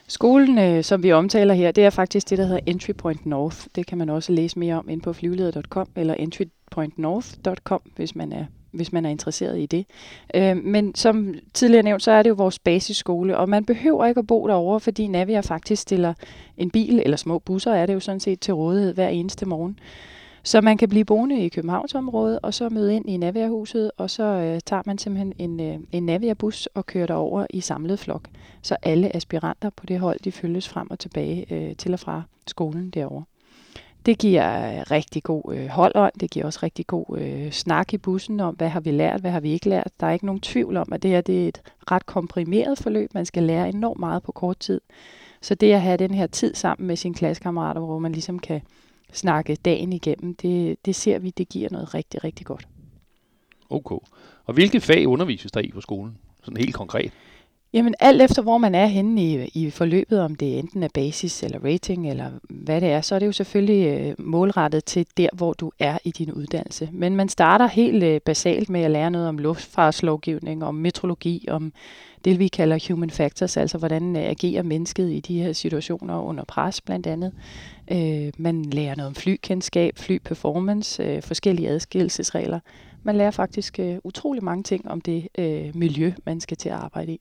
Skolen, 0.07 0.57
øh, 0.57 0.83
som 0.83 1.03
vi 1.03 1.11
omtaler 1.11 1.53
her, 1.53 1.71
det 1.71 1.85
er 1.85 1.89
faktisk 1.89 2.29
det, 2.29 2.37
der 2.37 2.45
hedder 2.45 2.59
Entry 2.65 2.91
Point 2.91 3.25
North. 3.25 3.57
Det 3.75 3.85
kan 3.85 3.97
man 3.97 4.09
også 4.09 4.31
læse 4.31 4.59
mere 4.59 4.75
om 4.75 4.89
inde 4.89 5.03
på 5.03 5.13
flyveleder.com 5.13 5.87
eller 5.95 6.13
entrypointnorth.com, 6.13 7.81
hvis 7.95 8.15
man 8.15 8.31
er 8.31 8.45
hvis 8.71 8.93
man 8.93 9.05
er 9.05 9.09
interesseret 9.09 9.59
i 9.59 9.65
det. 9.65 9.85
Øh, 10.35 10.57
men 10.57 10.95
som 10.95 11.33
tidligere 11.53 11.83
nævnt, 11.83 12.03
så 12.03 12.11
er 12.11 12.23
det 12.23 12.29
jo 12.29 12.33
vores 12.33 12.59
basisskole, 12.59 13.37
og 13.37 13.49
man 13.49 13.65
behøver 13.65 14.05
ikke 14.05 14.19
at 14.19 14.27
bo 14.27 14.47
derovre, 14.47 14.79
fordi 14.79 15.07
Navia 15.07 15.39
faktisk 15.39 15.81
stiller 15.81 16.13
en 16.57 16.69
bil, 16.69 17.01
eller 17.05 17.17
små 17.17 17.39
busser 17.39 17.73
er 17.73 17.85
det 17.85 17.93
jo 17.93 17.99
sådan 17.99 18.19
set 18.19 18.39
til 18.39 18.53
rådighed 18.53 18.93
hver 18.93 19.07
eneste 19.07 19.45
morgen. 19.45 19.79
Så 20.47 20.61
man 20.61 20.77
kan 20.77 20.89
blive 20.89 21.05
boende 21.05 21.45
i 21.45 21.49
Københavnsområdet, 21.49 22.39
og 22.43 22.53
så 22.53 22.69
møde 22.69 22.95
ind 22.95 23.09
i 23.09 23.17
Naviahuset, 23.17 23.91
og 23.97 24.09
så 24.09 24.23
øh, 24.23 24.59
tager 24.65 24.81
man 24.85 24.97
simpelthen 24.97 25.33
en, 25.37 25.59
øh, 25.59 25.79
en 25.91 26.05
Navia-bus 26.05 26.65
og 26.65 26.85
kører 26.85 27.07
derover 27.07 27.45
i 27.49 27.61
samlet 27.61 27.99
flok. 27.99 28.27
Så 28.61 28.75
alle 28.83 29.15
aspiranter 29.15 29.69
på 29.69 29.85
det 29.85 29.99
hold, 29.99 30.19
de 30.19 30.31
følges 30.31 30.69
frem 30.69 30.91
og 30.91 30.99
tilbage 30.99 31.53
øh, 31.53 31.75
til 31.75 31.93
og 31.93 31.99
fra 31.99 32.21
skolen 32.47 32.89
derovre. 32.89 33.23
Det 34.05 34.17
giver 34.17 34.77
øh, 34.79 34.85
rigtig 34.91 35.23
god 35.23 35.53
øh, 35.53 35.67
holdånd, 35.67 36.13
det 36.19 36.31
giver 36.31 36.45
også 36.45 36.59
rigtig 36.63 36.87
god 36.87 37.17
øh, 37.17 37.51
snak 37.51 37.93
i 37.93 37.97
bussen 37.97 38.39
om, 38.39 38.55
hvad 38.55 38.69
har 38.69 38.79
vi 38.79 38.91
lært, 38.91 39.21
hvad 39.21 39.31
har 39.31 39.39
vi 39.39 39.51
ikke 39.51 39.69
lært. 39.69 39.91
Der 39.99 40.07
er 40.07 40.11
ikke 40.11 40.25
nogen 40.25 40.41
tvivl 40.41 40.77
om, 40.77 40.87
at 40.93 41.03
det 41.03 41.11
her 41.11 41.21
det 41.21 41.43
er 41.43 41.47
et 41.47 41.61
ret 41.91 42.05
komprimeret 42.05 42.77
forløb. 42.77 43.13
Man 43.13 43.25
skal 43.25 43.43
lære 43.43 43.69
enormt 43.69 43.99
meget 43.99 44.23
på 44.23 44.31
kort 44.31 44.59
tid. 44.59 44.81
Så 45.41 45.55
det 45.55 45.73
at 45.73 45.81
have 45.81 45.97
den 45.97 46.13
her 46.13 46.27
tid 46.27 46.55
sammen 46.55 46.87
med 46.87 46.95
sine 46.95 47.15
klassekammerater, 47.15 47.81
hvor 47.81 47.99
man 47.99 48.11
ligesom 48.11 48.39
kan 48.39 48.61
snakke 49.13 49.55
dagen 49.55 49.93
igennem, 49.93 50.35
det, 50.35 50.77
det 50.85 50.95
ser 50.95 51.19
vi, 51.19 51.29
det 51.29 51.49
giver 51.49 51.69
noget 51.71 51.93
rigtig, 51.93 52.23
rigtig 52.23 52.45
godt. 52.45 52.67
Okay. 53.69 53.95
Og 54.45 54.53
hvilke 54.53 54.81
fag 54.81 55.07
undervises 55.07 55.51
der 55.51 55.59
i 55.59 55.71
på 55.71 55.81
skolen? 55.81 56.17
Sådan 56.43 56.57
helt 56.57 56.75
konkret. 56.75 57.11
Jamen 57.77 57.95
alt 57.99 58.21
efter 58.21 58.41
hvor 58.41 58.57
man 58.57 58.75
er 58.75 58.85
henne 58.85 59.23
i, 59.23 59.51
i 59.53 59.69
forløbet, 59.69 60.21
om 60.21 60.35
det 60.35 60.59
enten 60.59 60.83
er 60.83 60.87
basis 60.93 61.43
eller 61.43 61.59
rating 61.63 62.09
eller 62.09 62.31
hvad 62.49 62.81
det 62.81 62.89
er, 62.89 63.01
så 63.01 63.15
er 63.15 63.19
det 63.19 63.27
jo 63.27 63.31
selvfølgelig 63.31 63.87
øh, 63.87 64.15
målrettet 64.19 64.85
til 64.85 65.07
der, 65.17 65.29
hvor 65.33 65.53
du 65.53 65.71
er 65.79 65.97
i 66.03 66.11
din 66.11 66.31
uddannelse. 66.31 66.89
Men 66.91 67.15
man 67.15 67.29
starter 67.29 67.67
helt 67.67 68.03
øh, 68.03 68.21
basalt 68.21 68.69
med 68.69 68.81
at 68.81 68.91
lære 68.91 69.11
noget 69.11 69.27
om 69.27 69.37
luftfartslovgivning, 69.37 70.65
om 70.65 70.75
metrologi, 70.75 71.45
om 71.49 71.73
det 72.25 72.39
vi 72.39 72.47
kalder 72.47 72.87
human 72.89 73.09
factors, 73.09 73.57
altså 73.57 73.77
hvordan 73.77 74.15
øh, 74.15 74.23
agerer 74.23 74.63
mennesket 74.63 75.11
i 75.11 75.19
de 75.19 75.41
her 75.41 75.53
situationer 75.53 76.21
under 76.21 76.43
pres 76.43 76.81
blandt 76.81 77.07
andet. 77.07 77.33
Øh, 77.91 78.31
man 78.37 78.65
lærer 78.65 78.95
noget 78.95 79.07
om 79.07 79.15
flykendskab, 79.15 79.97
flyperformance, 79.97 81.03
øh, 81.03 81.21
forskellige 81.23 81.69
adskillelsesregler. 81.69 82.59
Man 83.03 83.15
lærer 83.15 83.31
faktisk 83.31 83.79
øh, 83.79 83.97
utrolig 84.03 84.43
mange 84.43 84.63
ting 84.63 84.91
om 84.91 85.01
det 85.01 85.27
øh, 85.37 85.75
miljø, 85.75 86.13
man 86.25 86.39
skal 86.39 86.57
til 86.57 86.69
at 86.69 86.75
arbejde 86.75 87.11
i. 87.11 87.19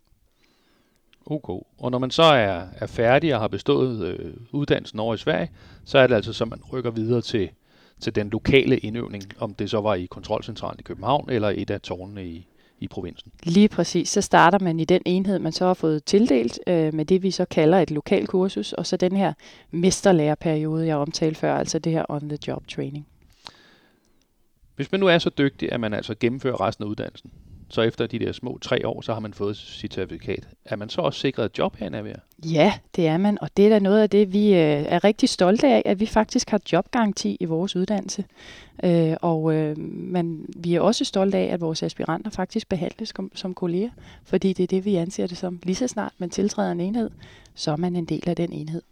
Okay. 1.27 1.67
Og 1.79 1.91
når 1.91 1.99
man 1.99 2.11
så 2.11 2.23
er, 2.23 2.67
er 2.77 2.87
færdig 2.87 3.35
og 3.35 3.41
har 3.41 3.49
bestået 3.49 4.07
øh, 4.07 4.35
uddannelsen 4.53 4.99
over 4.99 5.15
i 5.15 5.19
Sverige, 5.19 5.51
så 5.85 5.99
er 5.99 6.07
det 6.07 6.15
altså 6.15 6.33
så, 6.33 6.45
man 6.45 6.61
rykker 6.73 6.91
videre 6.91 7.21
til, 7.21 7.51
til 8.01 8.15
den 8.15 8.31
lokale 8.31 8.79
indøvning, 8.79 9.25
om 9.39 9.55
det 9.55 9.71
så 9.71 9.81
var 9.81 9.95
i 9.95 10.07
kontrolcentralen 10.07 10.81
i 10.81 10.83
København 10.83 11.31
eller 11.31 11.53
et 11.57 11.71
af 11.71 11.81
tårnene 11.81 12.27
i, 12.27 12.47
i 12.81 12.89
provinsen. 12.89 13.33
Lige 13.43 13.69
præcis. 13.69 14.09
Så 14.09 14.21
starter 14.21 14.59
man 14.59 14.81
i 14.81 14.85
den 14.85 15.03
enhed, 15.05 15.39
man 15.39 15.53
så 15.53 15.67
har 15.67 15.75
fået 15.75 16.05
tildelt 16.05 16.59
øh, 16.67 16.95
med 16.95 17.05
det, 17.05 17.23
vi 17.23 17.31
så 17.31 17.45
kalder 17.45 17.79
et 17.79 17.91
lokal 17.91 18.27
kursus, 18.27 18.73
og 18.73 18.87
så 18.87 18.97
den 18.97 19.17
her 19.17 19.33
mesterlæreperiode, 19.71 20.87
jeg 20.87 20.97
omtalte 20.97 21.41
før, 21.41 21.57
altså 21.57 21.79
det 21.79 21.93
her 21.93 22.05
on-the-job 22.09 22.69
training. 22.69 23.07
Hvis 24.77 24.93
man 24.93 25.01
nu 25.01 25.07
er 25.07 25.19
så 25.19 25.31
dygtig, 25.39 25.73
at 25.73 25.81
man 25.81 25.95
altså 25.95 26.15
gennemfører 26.21 26.61
resten 26.61 26.85
af 26.85 26.89
uddannelsen, 26.89 27.31
så 27.69 27.83
efter 27.83 28.07
de 28.07 28.19
der 28.19 28.33
små 28.33 28.59
tre 28.63 28.87
år, 28.87 29.01
så 29.01 29.13
har 29.13 29.21
man 29.21 29.35
fået 29.35 29.57
sit 29.57 29.95
certifikat. 29.95 30.49
Er 30.65 30.77
man 30.77 30.89
så 30.89 31.01
også 31.01 31.21
sikret 31.21 31.45
et 31.45 31.59
job 31.59 31.77
her 31.77 32.05
i? 32.05 32.13
Ja, 32.49 32.73
det 32.97 33.07
er 33.07 33.17
man, 33.17 33.39
og 33.41 33.51
det 33.57 33.65
er 33.65 33.69
da 33.69 33.79
noget 33.79 34.03
af 34.03 34.11
det, 34.11 34.33
vi 34.33 34.49
øh, 34.49 34.85
er 34.89 35.05
rigtig 35.05 35.29
stolte 35.29 35.67
af, 35.67 35.83
at 35.85 36.01
vi 36.01 36.07
faktisk 36.07 36.51
har 36.51 36.61
jobgaranti 36.73 37.37
i 37.41 37.45
vores 37.45 37.77
uddannelse. 37.77 38.25
Øh, 38.85 39.17
og 39.23 39.55
øh, 39.55 39.79
man, 39.79 40.47
vi 40.57 40.75
er 40.75 40.81
også 40.81 41.05
stolte 41.05 41.39
af, 41.39 41.45
at 41.45 41.61
vores 41.61 41.83
aspiranter 41.83 42.31
faktisk 42.31 42.69
behandles 42.69 43.13
som, 43.17 43.31
som 43.35 43.55
kolleger, 43.55 43.91
fordi 44.25 44.53
det 44.53 44.63
er 44.63 44.67
det, 44.67 44.85
vi 44.85 44.95
anser 44.95 45.27
det 45.27 45.37
som. 45.37 45.61
Lige 45.63 45.77
så 45.77 45.89
snart 45.89 46.13
man 46.19 46.31
tiltræder 46.31 46.73
en 46.73 46.81
enhed, 46.81 47.11
så 47.55 47.73
er 47.73 47.77
man 47.77 47.97
en 47.97 48.05
del 48.05 48.29
af 48.29 48.37
den 48.37 48.53
enhed. 48.53 48.83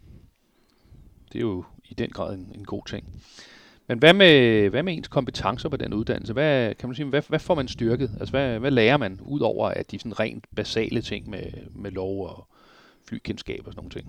Det 1.33 1.39
er 1.39 1.43
jo 1.43 1.63
i 1.89 1.93
den 1.93 2.09
grad 2.09 2.33
en, 2.33 2.51
en 2.55 2.65
god 2.65 2.81
ting. 2.87 3.05
Men 3.87 3.99
hvad 3.99 4.13
med, 4.13 4.69
hvad 4.69 4.83
med 4.83 4.93
ens 4.93 5.07
kompetencer 5.07 5.69
på 5.69 5.77
den 5.77 5.93
uddannelse? 5.93 6.33
Hvad, 6.33 6.75
kan 6.75 6.89
man 6.89 6.95
sige, 6.95 7.05
hvad, 7.05 7.21
hvad 7.27 7.39
får 7.39 7.55
man 7.55 7.67
styrket? 7.67 8.11
Altså, 8.19 8.31
hvad, 8.31 8.59
hvad 8.59 8.71
lærer 8.71 8.97
man, 8.97 9.19
ud 9.21 9.39
over 9.39 9.67
at 9.67 9.91
de 9.91 9.99
sådan 9.99 10.19
rent 10.19 10.45
basale 10.55 11.01
ting 11.01 11.29
med, 11.29 11.43
med 11.75 11.91
lov 11.91 12.27
og 12.27 12.47
flykendskab 13.07 13.59
og 13.65 13.73
sådan 13.73 13.77
nogle 13.77 13.89
ting? 13.89 14.07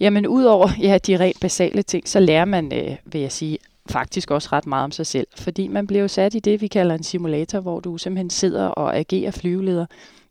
Jamen, 0.00 0.26
udover 0.26 0.68
ja, 0.80 0.98
de 0.98 1.16
rent 1.16 1.40
basale 1.40 1.82
ting, 1.82 2.08
så 2.08 2.20
lærer 2.20 2.44
man, 2.44 2.72
øh, 2.74 2.96
vil 3.04 3.20
jeg 3.20 3.32
sige, 3.32 3.58
faktisk 3.90 4.30
også 4.30 4.48
ret 4.52 4.66
meget 4.66 4.84
om 4.84 4.90
sig 4.90 5.06
selv. 5.06 5.26
Fordi 5.36 5.68
man 5.68 5.86
bliver 5.86 6.02
jo 6.02 6.08
sat 6.08 6.34
i 6.34 6.38
det, 6.38 6.60
vi 6.60 6.66
kalder 6.66 6.94
en 6.94 7.02
simulator, 7.02 7.60
hvor 7.60 7.80
du 7.80 7.98
simpelthen 7.98 8.30
sidder 8.30 8.66
og 8.66 8.96
agerer 8.96 9.30
flyveleder 9.30 9.86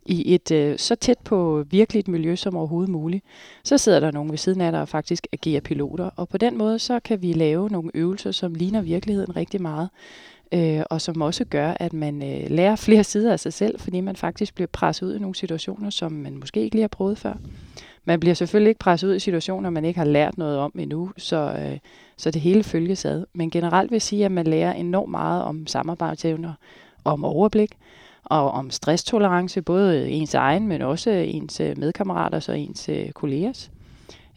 i 0.06 0.34
et 0.36 0.52
øh, 0.52 0.78
så 0.78 0.96
tæt 0.96 1.18
på 1.18 1.66
virkeligt 1.70 2.08
miljø 2.08 2.36
som 2.36 2.58
overhovedet 2.58 2.90
muligt. 2.92 3.26
Så 3.64 3.78
sidder 3.78 4.00
der 4.00 4.12
nogen 4.12 4.32
ved 4.32 4.38
siden 4.38 4.62
af 4.62 4.72
der 4.72 4.86
faktisk 4.86 5.28
agerer 5.34 5.62
piloter, 5.62 6.10
og 6.16 6.30
på 6.30 6.38
den 6.38 6.58
måde 6.58 6.80
så 6.80 7.00
kan 7.00 7.22
vi 7.22 7.34
lave 7.34 7.70
nogle 7.70 7.92
øvelser, 7.94 8.32
som 8.32 8.54
ligner 8.54 8.82
virkeligheden 8.82 9.36
rigtig 9.36 9.62
meget, 9.62 9.90
øh, 10.52 10.84
og 10.90 11.02
som 11.02 11.22
også 11.22 11.46
gør, 11.46 11.74
at 11.80 11.94
man 11.94 12.24
øh, 12.24 12.52
lærer 12.52 12.76
flere 12.86 13.04
sider 13.04 13.32
af 13.32 13.40
sig 13.40 13.54
selv, 13.54 13.80
fordi 13.80 14.02
man 14.02 14.16
faktisk 14.16 14.56
bliver 14.56 14.68
presset 14.68 15.08
ud 15.08 15.16
i 15.16 15.20
nogle 15.20 15.36
situationer, 15.36 15.90
som 15.90 16.12
man 16.12 16.38
måske 16.38 16.62
ikke 16.62 16.76
lige 16.76 16.84
har 16.84 16.88
prøvet 16.88 17.18
før. 17.18 17.34
Man 18.06 18.20
bliver 18.20 18.34
selvfølgelig 18.34 18.70
ikke 18.70 18.80
presset 18.80 19.08
ud 19.08 19.16
i 19.16 19.20
situationer, 19.20 19.70
man 19.70 19.86
ikke 19.86 19.98
har 19.98 20.06
lært 20.06 20.38
noget 20.38 20.58
om 20.58 20.72
endnu, 20.80 21.12
så, 21.18 21.56
øh, 21.60 21.78
så 22.18 22.32
det 22.32 22.42
hele 22.42 22.64
følges 22.64 23.06
ad. 23.06 23.26
Men 23.34 23.50
generelt 23.50 23.92
vil 23.92 23.96
jeg 23.96 24.02
sige, 24.02 24.26
at 24.26 24.32
man 24.32 24.48
lærer 24.48 24.74
enormt 24.74 25.12
meget 25.12 25.44
om 25.44 25.68
samarbejdsevner, 25.68 26.54
om 27.04 27.26
overblik, 27.26 27.72
og 28.26 28.52
om 28.52 28.70
stresstolerance, 28.70 29.62
både 29.62 30.10
ens 30.10 30.34
egen, 30.34 30.68
men 30.68 30.82
også 30.82 31.10
ens 31.10 31.60
øh, 31.60 31.78
medkammeraters 31.78 32.50
og 32.50 32.60
ens 32.60 32.90
øh, 32.90 33.12
kollegers. 33.12 33.72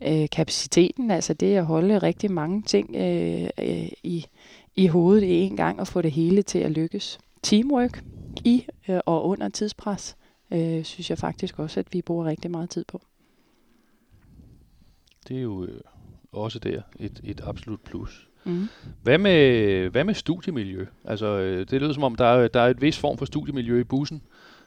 Øh, 0.07 0.29
kapaciteten, 0.33 1.11
altså 1.11 1.35
det 1.35 1.57
at 1.57 1.67
holde 1.67 1.99
rigtig 1.99 2.33
mange 2.33 2.63
ting 2.63 2.97
øh, 2.97 3.49
øh, 3.59 3.89
i, 4.03 4.27
i 4.77 4.87
hovedet 4.87 5.23
i 5.23 5.35
en 5.35 5.57
gang 5.57 5.81
og 5.81 5.87
få 5.87 6.03
det 6.03 6.13
hele 6.13 6.43
til 6.43 6.59
at 6.59 6.71
lykkes. 6.71 7.19
Teamwork 7.43 8.05
i 8.45 8.67
øh, 8.89 9.01
og 9.07 9.27
under 9.27 9.49
tidspres, 9.49 10.17
øh, 10.51 10.85
synes 10.85 11.11
jeg 11.11 11.19
faktisk 11.19 11.59
også, 11.59 11.81
at 11.81 11.87
vi 11.93 12.03
bruger 12.03 12.25
rigtig 12.25 12.51
meget 12.51 12.71
tid 12.71 12.85
på. 12.89 13.01
Det 15.29 15.37
er 15.37 15.43
jo 15.43 15.65
øh, 15.65 15.81
også 16.33 16.59
der 16.59 16.83
et, 16.99 17.21
et 17.25 17.41
absolut 17.45 17.81
plus. 17.81 18.29
Mm. 18.49 18.69
Hvad, 19.03 19.19
med, 19.19 19.89
hvad 19.89 20.05
med 20.05 20.15
studiemiljø? 20.15 20.87
Altså, 21.05 21.27
øh, 21.27 21.67
det 21.71 21.81
lyder 21.81 21.93
som 21.93 22.05
om, 22.05 22.15
der 22.15 22.25
er, 22.25 22.49
der 22.49 22.61
er 22.61 22.67
et 22.69 22.83
vis 22.83 22.99
form 22.99 23.19
for 23.19 23.25
studiemiljø 23.25 23.81
i 23.81 23.85
bussen 23.85 24.23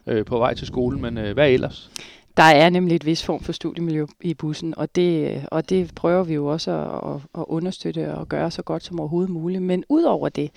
øh, 0.07 0.25
på 0.25 0.37
vej 0.37 0.53
til 0.53 0.67
skolen, 0.67 1.01
men 1.01 1.17
øh, 1.17 1.33
hvad 1.33 1.51
ellers? 1.51 1.91
Der 2.37 2.43
er 2.43 2.69
nemlig 2.69 2.95
et 2.95 3.05
vis 3.05 3.23
form 3.23 3.39
for 3.39 3.51
studiemiljø 3.51 4.05
i 4.21 4.33
bussen, 4.33 4.73
og 4.77 4.95
det, 4.95 5.41
og 5.51 5.69
det 5.69 5.95
prøver 5.95 6.23
vi 6.23 6.33
jo 6.33 6.45
også 6.45 6.71
at, 6.71 7.41
at, 7.41 7.45
understøtte 7.47 8.13
og 8.13 8.29
gøre 8.29 8.51
så 8.51 8.61
godt 8.61 8.83
som 8.83 8.99
overhovedet 8.99 9.29
muligt. 9.29 9.63
Men 9.63 9.83
udover 9.89 10.29
det, 10.29 10.51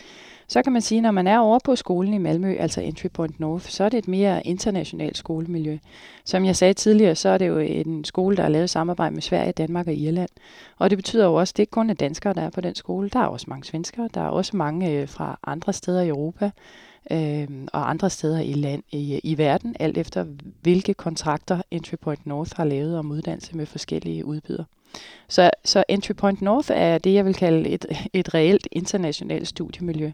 så 0.49 0.62
kan 0.62 0.73
man 0.73 0.83
sige, 0.83 1.00
når 1.00 1.11
man 1.11 1.26
er 1.26 1.38
over 1.38 1.59
på 1.64 1.76
skolen 1.76 2.14
i 2.14 2.19
Malmø, 2.19 2.57
altså 2.59 2.81
Entry 2.81 3.07
Point 3.14 3.40
North, 3.40 3.69
så 3.69 3.85
er 3.85 3.88
det 3.88 3.99
et 3.99 4.09
mere 4.09 4.47
internationalt 4.47 5.16
skolemiljø. 5.16 5.78
Som 6.25 6.45
jeg 6.45 6.57
sagde 6.57 6.75
tidligere, 6.75 7.14
så 7.14 7.28
er 7.28 7.38
det 7.38 7.49
jo 7.49 7.59
en 7.59 8.04
skole, 8.04 8.37
der 8.37 8.43
er 8.43 8.49
lavet 8.49 8.71
samarbejde 8.71 9.14
med 9.14 9.23
Sverige, 9.23 9.52
Danmark 9.52 9.87
og 9.87 9.95
Irland. 9.95 10.31
Og 10.78 10.90
det 10.90 10.99
betyder 10.99 11.25
jo 11.25 11.35
også, 11.35 11.52
at 11.52 11.57
det 11.57 11.62
ikke 11.62 11.71
kun 11.71 11.90
er 11.90 11.95
danskere, 11.95 12.35
der 12.35 12.43
er 12.43 12.50
på 12.50 12.61
den 12.61 12.75
skole. 12.75 13.09
Der 13.09 13.21
er 13.21 13.26
også 13.26 13.47
mange 13.49 13.64
svenskere, 13.64 14.09
der 14.14 14.21
er 14.21 14.28
også 14.28 14.57
mange 14.57 14.90
øh, 14.90 15.09
fra 15.09 15.38
andre 15.47 15.73
steder 15.73 16.02
i 16.02 16.09
Europa 16.09 16.50
øh, 17.11 17.49
og 17.73 17.91
andre 17.91 18.11
steder 18.11 18.41
i, 18.41 18.53
land, 18.53 18.83
i, 18.91 19.21
i 19.25 19.39
verden, 19.39 19.77
alt 19.81 19.99
efter 19.99 20.27
hvilke 20.63 20.95
kontrakter 20.95 21.63
Entry 21.71 21.95
Point 22.01 22.27
North 22.27 22.51
har 22.57 22.65
lavet 22.65 22.99
om 22.99 23.11
uddannelse 23.11 23.57
med 23.57 23.67
forskellige 23.67 24.25
udbydere. 24.25 24.65
Så, 25.29 25.51
så 25.65 25.85
Entry 25.89 26.13
Point 26.13 26.43
North 26.43 26.71
er 26.75 26.99
det, 26.99 27.15
jeg 27.15 27.25
vil 27.25 27.35
kalde 27.35 27.69
et, 27.69 27.87
et 28.13 28.35
reelt 28.35 28.69
internationalt 28.73 29.49
studiemiljø. 29.49 30.11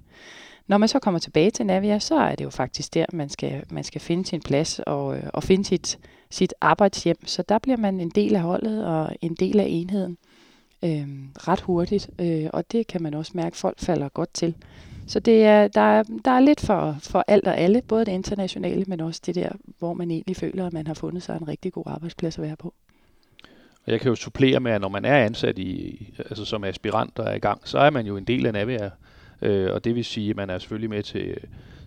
Når 0.67 0.79
man 0.79 0.89
så 0.89 0.99
kommer 0.99 1.19
tilbage 1.19 1.51
til 1.51 1.67
Navia, 1.67 1.99
så 1.99 2.15
er 2.15 2.35
det 2.35 2.45
jo 2.45 2.51
faktisk 2.51 2.95
der, 2.95 3.07
man 3.13 3.29
skal, 3.29 3.63
man 3.71 3.85
skal 3.85 4.01
finde 4.01 4.27
sin 4.27 4.41
plads 4.41 4.79
og, 4.79 5.17
øh, 5.17 5.23
og 5.35 5.43
finde 5.43 5.65
sit, 5.65 5.99
sit 6.31 6.55
arbejdshjem. 6.61 7.27
Så 7.27 7.43
der 7.43 7.59
bliver 7.59 7.77
man 7.77 8.01
en 8.01 8.11
del 8.11 8.37
af 8.37 8.43
holdet 8.43 8.87
og 8.87 9.17
en 9.21 9.35
del 9.35 9.61
af 9.61 9.67
enheden 9.69 10.19
øh, 10.85 11.09
ret 11.35 11.61
hurtigt, 11.61 12.11
øh, 12.19 12.47
og 12.53 12.73
det 12.73 12.87
kan 12.87 13.03
man 13.03 13.15
også 13.15 13.33
mærke, 13.35 13.55
at 13.55 13.57
folk 13.57 13.79
falder 13.79 14.09
godt 14.09 14.35
til. 14.35 14.55
Så 15.11 15.21
det 15.21 15.45
er, 15.45 15.69
der, 15.69 15.81
er, 15.81 16.03
der 16.25 16.31
er 16.31 16.41
lidt 16.41 16.61
for, 16.61 16.97
for 17.03 17.25
alt 17.29 17.47
og 17.47 17.59
alle, 17.59 17.83
både 17.83 18.05
det 18.05 18.13
internationale, 18.13 18.85
men 18.89 19.01
også 19.01 19.21
det 19.27 19.35
der, 19.35 19.49
hvor 19.79 19.95
man 19.95 20.11
egentlig 20.11 20.37
føler, 20.37 20.67
at 20.67 20.73
man 20.73 20.87
har 20.87 20.95
fundet 20.95 21.23
sig 21.23 21.37
en 21.37 21.49
rigtig 21.49 21.73
god 21.73 21.85
arbejdsplads 21.87 22.39
at 22.39 22.45
være 22.45 22.57
på. 22.57 22.75
Og 23.87 23.93
jeg 23.93 24.01
kan 24.01 24.09
jo 24.09 24.15
supplere 24.15 24.61
med, 24.61 24.73
at 24.73 24.81
når 24.81 24.89
man 24.89 25.05
er 25.05 25.25
ansat 25.25 25.59
i, 25.59 26.07
altså 26.19 26.45
som 26.45 26.65
aspirant 26.65 27.19
og 27.19 27.27
er 27.27 27.35
i 27.35 27.39
gang, 27.39 27.61
så 27.65 27.79
er 27.79 27.91
man 27.91 28.07
jo 28.07 28.17
en 28.17 28.25
del 28.25 28.47
af 28.47 28.53
Navia. 28.53 28.91
Øh, 29.43 29.73
og 29.73 29.85
det 29.85 29.95
vil 29.95 30.05
sige, 30.05 30.31
at 30.31 30.37
man 30.37 30.51
er 30.51 30.59
selvfølgelig 30.59 30.91
med 30.91 31.03
til, 31.03 31.37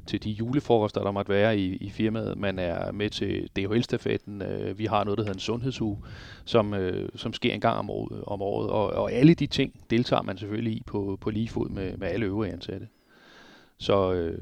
til 0.08 0.24
de 0.24 0.32
julefrokoster, 0.32 1.04
der 1.04 1.12
måtte 1.12 1.30
være 1.30 1.58
i, 1.58 1.76
i 1.76 1.90
firmaet. 1.90 2.38
Man 2.38 2.60
er 2.60 2.92
med 2.92 3.10
til 3.10 3.50
DHL-stafetten. 3.56 4.42
Øh, 4.42 4.80
vi 4.80 4.86
har 4.86 5.04
noget, 5.04 5.18
der 5.18 5.24
hedder 5.24 5.34
en 5.34 5.40
sundhedsuge, 5.40 5.98
som, 6.46 6.74
øh, 6.74 7.10
som 7.16 7.34
sker 7.34 7.54
en 7.54 7.62
gang 7.62 7.78
om 7.78 7.90
året. 7.90 8.24
Om 8.28 8.42
året. 8.42 8.70
Og, 8.70 8.88
og 8.88 9.12
alle 9.12 9.34
de 9.34 9.48
ting 9.48 9.74
deltager 9.90 10.22
man 10.22 10.38
selvfølgelig 10.38 10.74
i 10.74 10.84
på, 10.86 11.18
på 11.22 11.30
lige 11.30 11.50
fod 11.50 11.70
med, 11.70 11.98
med 11.98 12.08
alle 12.08 12.26
øvrige 12.26 12.54
ansatte. 12.54 12.88
Så, 13.84 14.14
øh, 14.14 14.40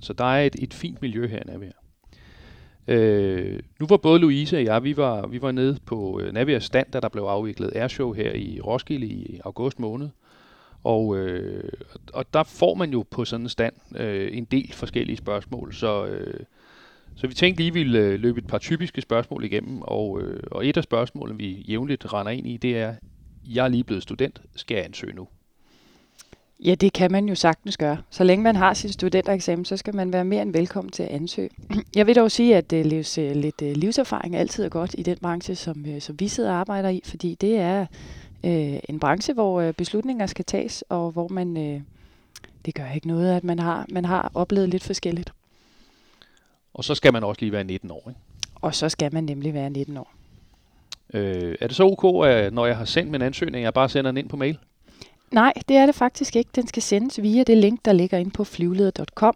så 0.00 0.12
der 0.12 0.24
er 0.24 0.46
et, 0.46 0.56
et 0.58 0.74
fint 0.74 1.02
miljø 1.02 1.26
her 1.26 1.38
i 1.38 1.44
Navia. 1.46 1.72
Øh, 2.88 3.60
nu 3.80 3.86
var 3.86 3.96
både 3.96 4.20
Louise 4.20 4.56
og 4.56 4.64
jeg, 4.64 4.84
vi 4.84 4.96
var, 4.96 5.26
vi 5.26 5.42
var 5.42 5.52
nede 5.52 5.78
på 5.86 6.20
øh, 6.20 6.32
Navias 6.32 6.64
stand, 6.64 6.86
da 6.92 7.00
der 7.00 7.08
blev 7.08 7.22
afviklet 7.22 7.72
airshow 7.76 8.12
her 8.12 8.32
i 8.34 8.60
Roskilde 8.60 9.06
i 9.06 9.40
august 9.44 9.78
måned. 9.78 10.08
Og, 10.84 11.16
øh, 11.16 11.72
og 12.12 12.34
der 12.34 12.42
får 12.42 12.74
man 12.74 12.90
jo 12.90 13.04
på 13.10 13.24
sådan 13.24 13.44
en 13.44 13.48
stand 13.48 13.74
øh, 13.96 14.36
en 14.36 14.44
del 14.44 14.72
forskellige 14.72 15.16
spørgsmål, 15.16 15.74
så, 15.74 16.06
øh, 16.06 16.40
så 17.16 17.26
vi 17.26 17.34
tænkte 17.34 17.62
lige, 17.62 17.68
at 17.68 17.74
vi 17.74 17.82
ville 17.82 17.98
øh, 17.98 18.20
løbe 18.20 18.38
et 18.38 18.46
par 18.46 18.58
typiske 18.58 19.00
spørgsmål 19.00 19.44
igennem, 19.44 19.82
og, 19.82 20.22
øh, 20.22 20.42
og 20.50 20.66
et 20.66 20.76
af 20.76 20.82
spørgsmålene, 20.82 21.38
vi 21.38 21.64
jævnligt 21.68 22.12
render 22.12 22.32
ind 22.32 22.46
i, 22.46 22.56
det 22.56 22.78
er, 22.78 22.94
jeg 23.44 23.64
er 23.64 23.68
lige 23.68 23.84
blevet 23.84 24.02
student, 24.02 24.42
skal 24.56 24.74
jeg 24.74 24.84
ansøge 24.84 25.12
nu? 25.14 25.28
Ja, 26.64 26.74
det 26.74 26.92
kan 26.92 27.12
man 27.12 27.28
jo 27.28 27.34
sagtens 27.34 27.76
gøre. 27.76 27.98
Så 28.10 28.24
længe 28.24 28.42
man 28.42 28.56
har 28.56 28.74
sin 28.74 28.92
studentereksamen, 28.92 29.64
så 29.64 29.76
skal 29.76 29.94
man 29.94 30.12
være 30.12 30.24
mere 30.24 30.42
end 30.42 30.52
velkommen 30.52 30.90
til 30.90 31.02
at 31.02 31.08
ansøge. 31.08 31.50
Jeg 31.96 32.06
vil 32.06 32.16
dog 32.16 32.30
sige, 32.30 32.56
at 32.56 32.72
uh, 32.72 32.80
livs, 32.80 33.18
uh, 33.18 33.30
lidt 33.30 33.62
uh, 33.62 33.68
livserfaring 33.68 34.36
altid 34.36 34.64
er 34.64 34.68
godt 34.68 34.94
i 34.98 35.02
den 35.02 35.18
branche, 35.22 35.54
som, 35.54 35.84
uh, 35.88 35.98
som 36.00 36.20
vi 36.20 36.28
sidder 36.28 36.50
og 36.50 36.56
arbejder 36.56 36.88
i, 36.88 37.00
fordi 37.04 37.34
det 37.34 37.56
er 37.56 37.86
uh, 38.44 38.78
en 38.88 39.00
branche, 39.00 39.34
hvor 39.34 39.68
uh, 39.68 39.74
beslutninger 39.74 40.26
skal 40.26 40.44
tages, 40.44 40.84
og 40.88 41.10
hvor 41.10 41.28
man, 41.28 41.56
uh, 41.56 41.80
det 42.66 42.74
gør 42.74 42.92
ikke 42.94 43.08
noget, 43.08 43.36
at 43.36 43.44
man 43.44 43.58
har, 43.58 43.86
man 43.88 44.04
har 44.04 44.30
oplevet 44.34 44.68
lidt 44.68 44.84
forskelligt. 44.84 45.32
Og 46.74 46.84
så 46.84 46.94
skal 46.94 47.12
man 47.12 47.24
også 47.24 47.40
lige 47.40 47.52
være 47.52 47.64
19 47.64 47.90
år, 47.90 48.04
ikke? 48.08 48.20
Og 48.54 48.74
så 48.74 48.88
skal 48.88 49.14
man 49.14 49.24
nemlig 49.24 49.54
være 49.54 49.70
19 49.70 49.96
år. 49.96 50.12
Øh, 51.14 51.54
er 51.60 51.66
det 51.66 51.76
så 51.76 51.84
ok, 51.84 52.26
at 52.26 52.52
når 52.52 52.66
jeg 52.66 52.76
har 52.76 52.84
sendt 52.84 53.10
min 53.10 53.22
ansøgning, 53.22 53.64
jeg 53.64 53.74
bare 53.74 53.88
sender 53.88 54.10
den 54.10 54.18
ind 54.18 54.28
på 54.28 54.36
mail? 54.36 54.58
Nej, 55.30 55.52
det 55.68 55.76
er 55.76 55.86
det 55.86 55.94
faktisk 55.94 56.36
ikke. 56.36 56.50
Den 56.54 56.66
skal 56.66 56.82
sendes 56.82 57.22
via 57.22 57.42
det 57.42 57.56
link, 57.56 57.84
der 57.84 57.92
ligger 57.92 58.18
inde 58.18 58.30
på 58.30 58.44
flyvleder.com, 58.44 59.34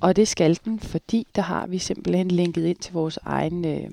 og 0.00 0.16
det 0.16 0.28
skal 0.28 0.58
den, 0.64 0.80
fordi 0.80 1.26
der 1.34 1.42
har 1.42 1.66
vi 1.66 1.78
simpelthen 1.78 2.30
linket 2.30 2.66
ind 2.66 2.76
til 2.76 2.92
vores 2.92 3.18
egen 3.22 3.64
øh, 3.64 3.90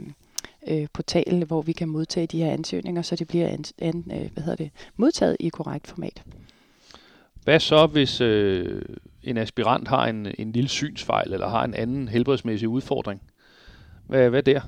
øh, 0.67 0.87
portal, 0.93 1.43
hvor 1.45 1.61
vi 1.61 1.71
kan 1.71 1.89
modtage 1.89 2.27
de 2.27 2.43
her 2.43 2.51
ansøgninger, 2.51 3.01
så 3.01 3.15
det 3.15 3.27
bliver 3.27 3.47
an, 3.47 3.63
an, 3.79 4.03
øh, 4.11 4.29
hvad 4.33 4.43
hedder 4.43 4.55
det, 4.55 4.71
modtaget 4.97 5.37
i 5.39 5.49
korrekt 5.49 5.87
format. 5.87 6.23
Hvad 7.43 7.59
så, 7.59 7.85
hvis 7.85 8.21
øh, 8.21 8.81
en 9.23 9.37
aspirant 9.37 9.87
har 9.87 10.07
en, 10.07 10.27
en 10.37 10.51
lille 10.51 10.69
synsfejl, 10.69 11.33
eller 11.33 11.49
har 11.49 11.63
en 11.63 11.73
anden 11.73 12.07
helbredsmæssig 12.07 12.69
udfordring? 12.69 13.21
Hvad, 14.07 14.29
hvad 14.29 14.43
der? 14.43 14.61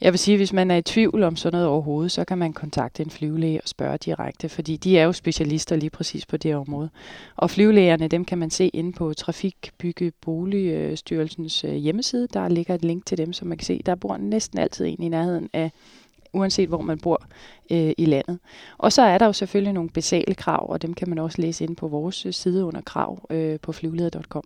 Jeg 0.00 0.12
vil 0.12 0.18
sige, 0.18 0.34
at 0.34 0.38
hvis 0.38 0.52
man 0.52 0.70
er 0.70 0.76
i 0.76 0.82
tvivl 0.82 1.22
om 1.22 1.36
sådan 1.36 1.52
noget 1.52 1.68
overhovedet, 1.68 2.12
så 2.12 2.24
kan 2.24 2.38
man 2.38 2.52
kontakte 2.52 3.02
en 3.02 3.10
flyvelæge 3.10 3.60
og 3.60 3.68
spørge 3.68 3.96
direkte, 3.96 4.48
fordi 4.48 4.76
de 4.76 4.98
er 4.98 5.04
jo 5.04 5.12
specialister 5.12 5.76
lige 5.76 5.90
præcis 5.90 6.26
på 6.26 6.36
det 6.36 6.54
område. 6.54 6.90
Og 7.36 7.50
flyvelægerne, 7.50 8.08
dem 8.08 8.24
kan 8.24 8.38
man 8.38 8.50
se 8.50 8.68
inde 8.68 8.92
på 8.92 9.14
Trafikbygge 9.14 10.12
Boligstyrelsens 10.20 11.64
øh, 11.64 11.74
hjemmeside. 11.74 12.28
Der 12.32 12.48
ligger 12.48 12.74
et 12.74 12.84
link 12.84 13.06
til 13.06 13.18
dem, 13.18 13.32
så 13.32 13.44
man 13.44 13.58
kan 13.58 13.64
se, 13.64 13.82
der 13.86 13.94
bor 13.94 14.16
næsten 14.16 14.58
altid 14.58 14.86
en 14.86 15.02
i 15.02 15.08
nærheden 15.08 15.50
af 15.52 15.70
uanset 16.32 16.68
hvor 16.68 16.80
man 16.80 16.98
bor 16.98 17.22
øh, 17.70 17.92
i 17.98 18.04
landet. 18.04 18.38
Og 18.78 18.92
så 18.92 19.02
er 19.02 19.18
der 19.18 19.26
jo 19.26 19.32
selvfølgelig 19.32 19.72
nogle 19.72 19.90
basale 19.90 20.34
krav, 20.34 20.70
og 20.70 20.82
dem 20.82 20.94
kan 20.94 21.08
man 21.08 21.18
også 21.18 21.42
læse 21.42 21.64
ind 21.64 21.76
på 21.76 21.88
vores 21.88 22.26
øh, 22.26 22.32
side 22.32 22.64
under 22.64 22.80
krav 22.80 23.26
øh, 23.30 23.60
på 23.60 23.72
flyvleder.com. 23.72 24.44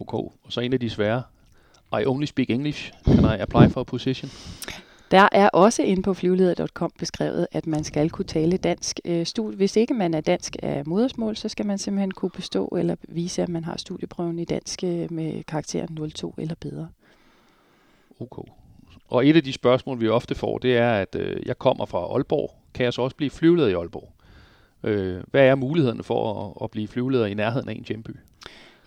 Okay, 0.00 0.18
og 0.18 0.32
så 0.48 0.60
en 0.60 0.72
af 0.72 0.80
de 0.80 0.90
svære. 0.90 1.22
I 2.00 2.04
only 2.06 2.24
speak 2.24 2.50
English. 2.50 2.92
Can 3.04 3.24
I 3.24 3.40
apply 3.40 3.68
for 3.68 3.80
a 3.80 3.84
position? 3.84 4.30
Der 5.10 5.28
er 5.32 5.48
også 5.48 5.82
inde 5.82 6.02
på 6.02 6.14
flyveleder.com 6.14 6.92
beskrevet, 6.98 7.46
at 7.52 7.66
man 7.66 7.84
skal 7.84 8.10
kunne 8.10 8.24
tale 8.24 8.56
dansk. 8.56 9.00
Øh, 9.04 9.26
hvis 9.56 9.76
ikke 9.76 9.94
man 9.94 10.14
er 10.14 10.20
dansk 10.20 10.56
af 10.62 10.82
modersmål, 10.86 11.36
så 11.36 11.48
skal 11.48 11.66
man 11.66 11.78
simpelthen 11.78 12.10
kunne 12.10 12.30
bestå 12.30 12.66
eller 12.78 12.96
vise, 13.08 13.42
at 13.42 13.48
man 13.48 13.64
har 13.64 13.76
studieprøven 13.76 14.38
i 14.38 14.44
dansk 14.44 14.84
øh, 14.84 15.12
med 15.12 15.44
karakteren 15.44 16.10
02 16.10 16.34
eller 16.38 16.54
bedre. 16.60 16.88
Okay. 18.20 18.42
Og 19.08 19.26
et 19.26 19.36
af 19.36 19.42
de 19.42 19.52
spørgsmål, 19.52 20.00
vi 20.00 20.08
ofte 20.08 20.34
får, 20.34 20.58
det 20.58 20.76
er, 20.76 20.92
at 20.92 21.16
øh, 21.18 21.46
jeg 21.46 21.58
kommer 21.58 21.86
fra 21.86 21.98
Aalborg. 21.98 22.54
Kan 22.74 22.84
jeg 22.84 22.92
så 22.92 23.02
også 23.02 23.16
blive 23.16 23.30
flyveleder 23.30 23.68
i 23.68 23.72
Aalborg? 23.72 24.12
Øh, 24.84 25.22
hvad 25.30 25.46
er 25.46 25.54
mulighederne 25.54 26.02
for 26.02 26.46
at, 26.46 26.64
at 26.64 26.70
blive 26.70 26.88
flyveleder 26.88 27.26
i 27.26 27.34
nærheden 27.34 27.68
af 27.68 27.72
en 27.72 27.84
hjemby? 27.88 28.10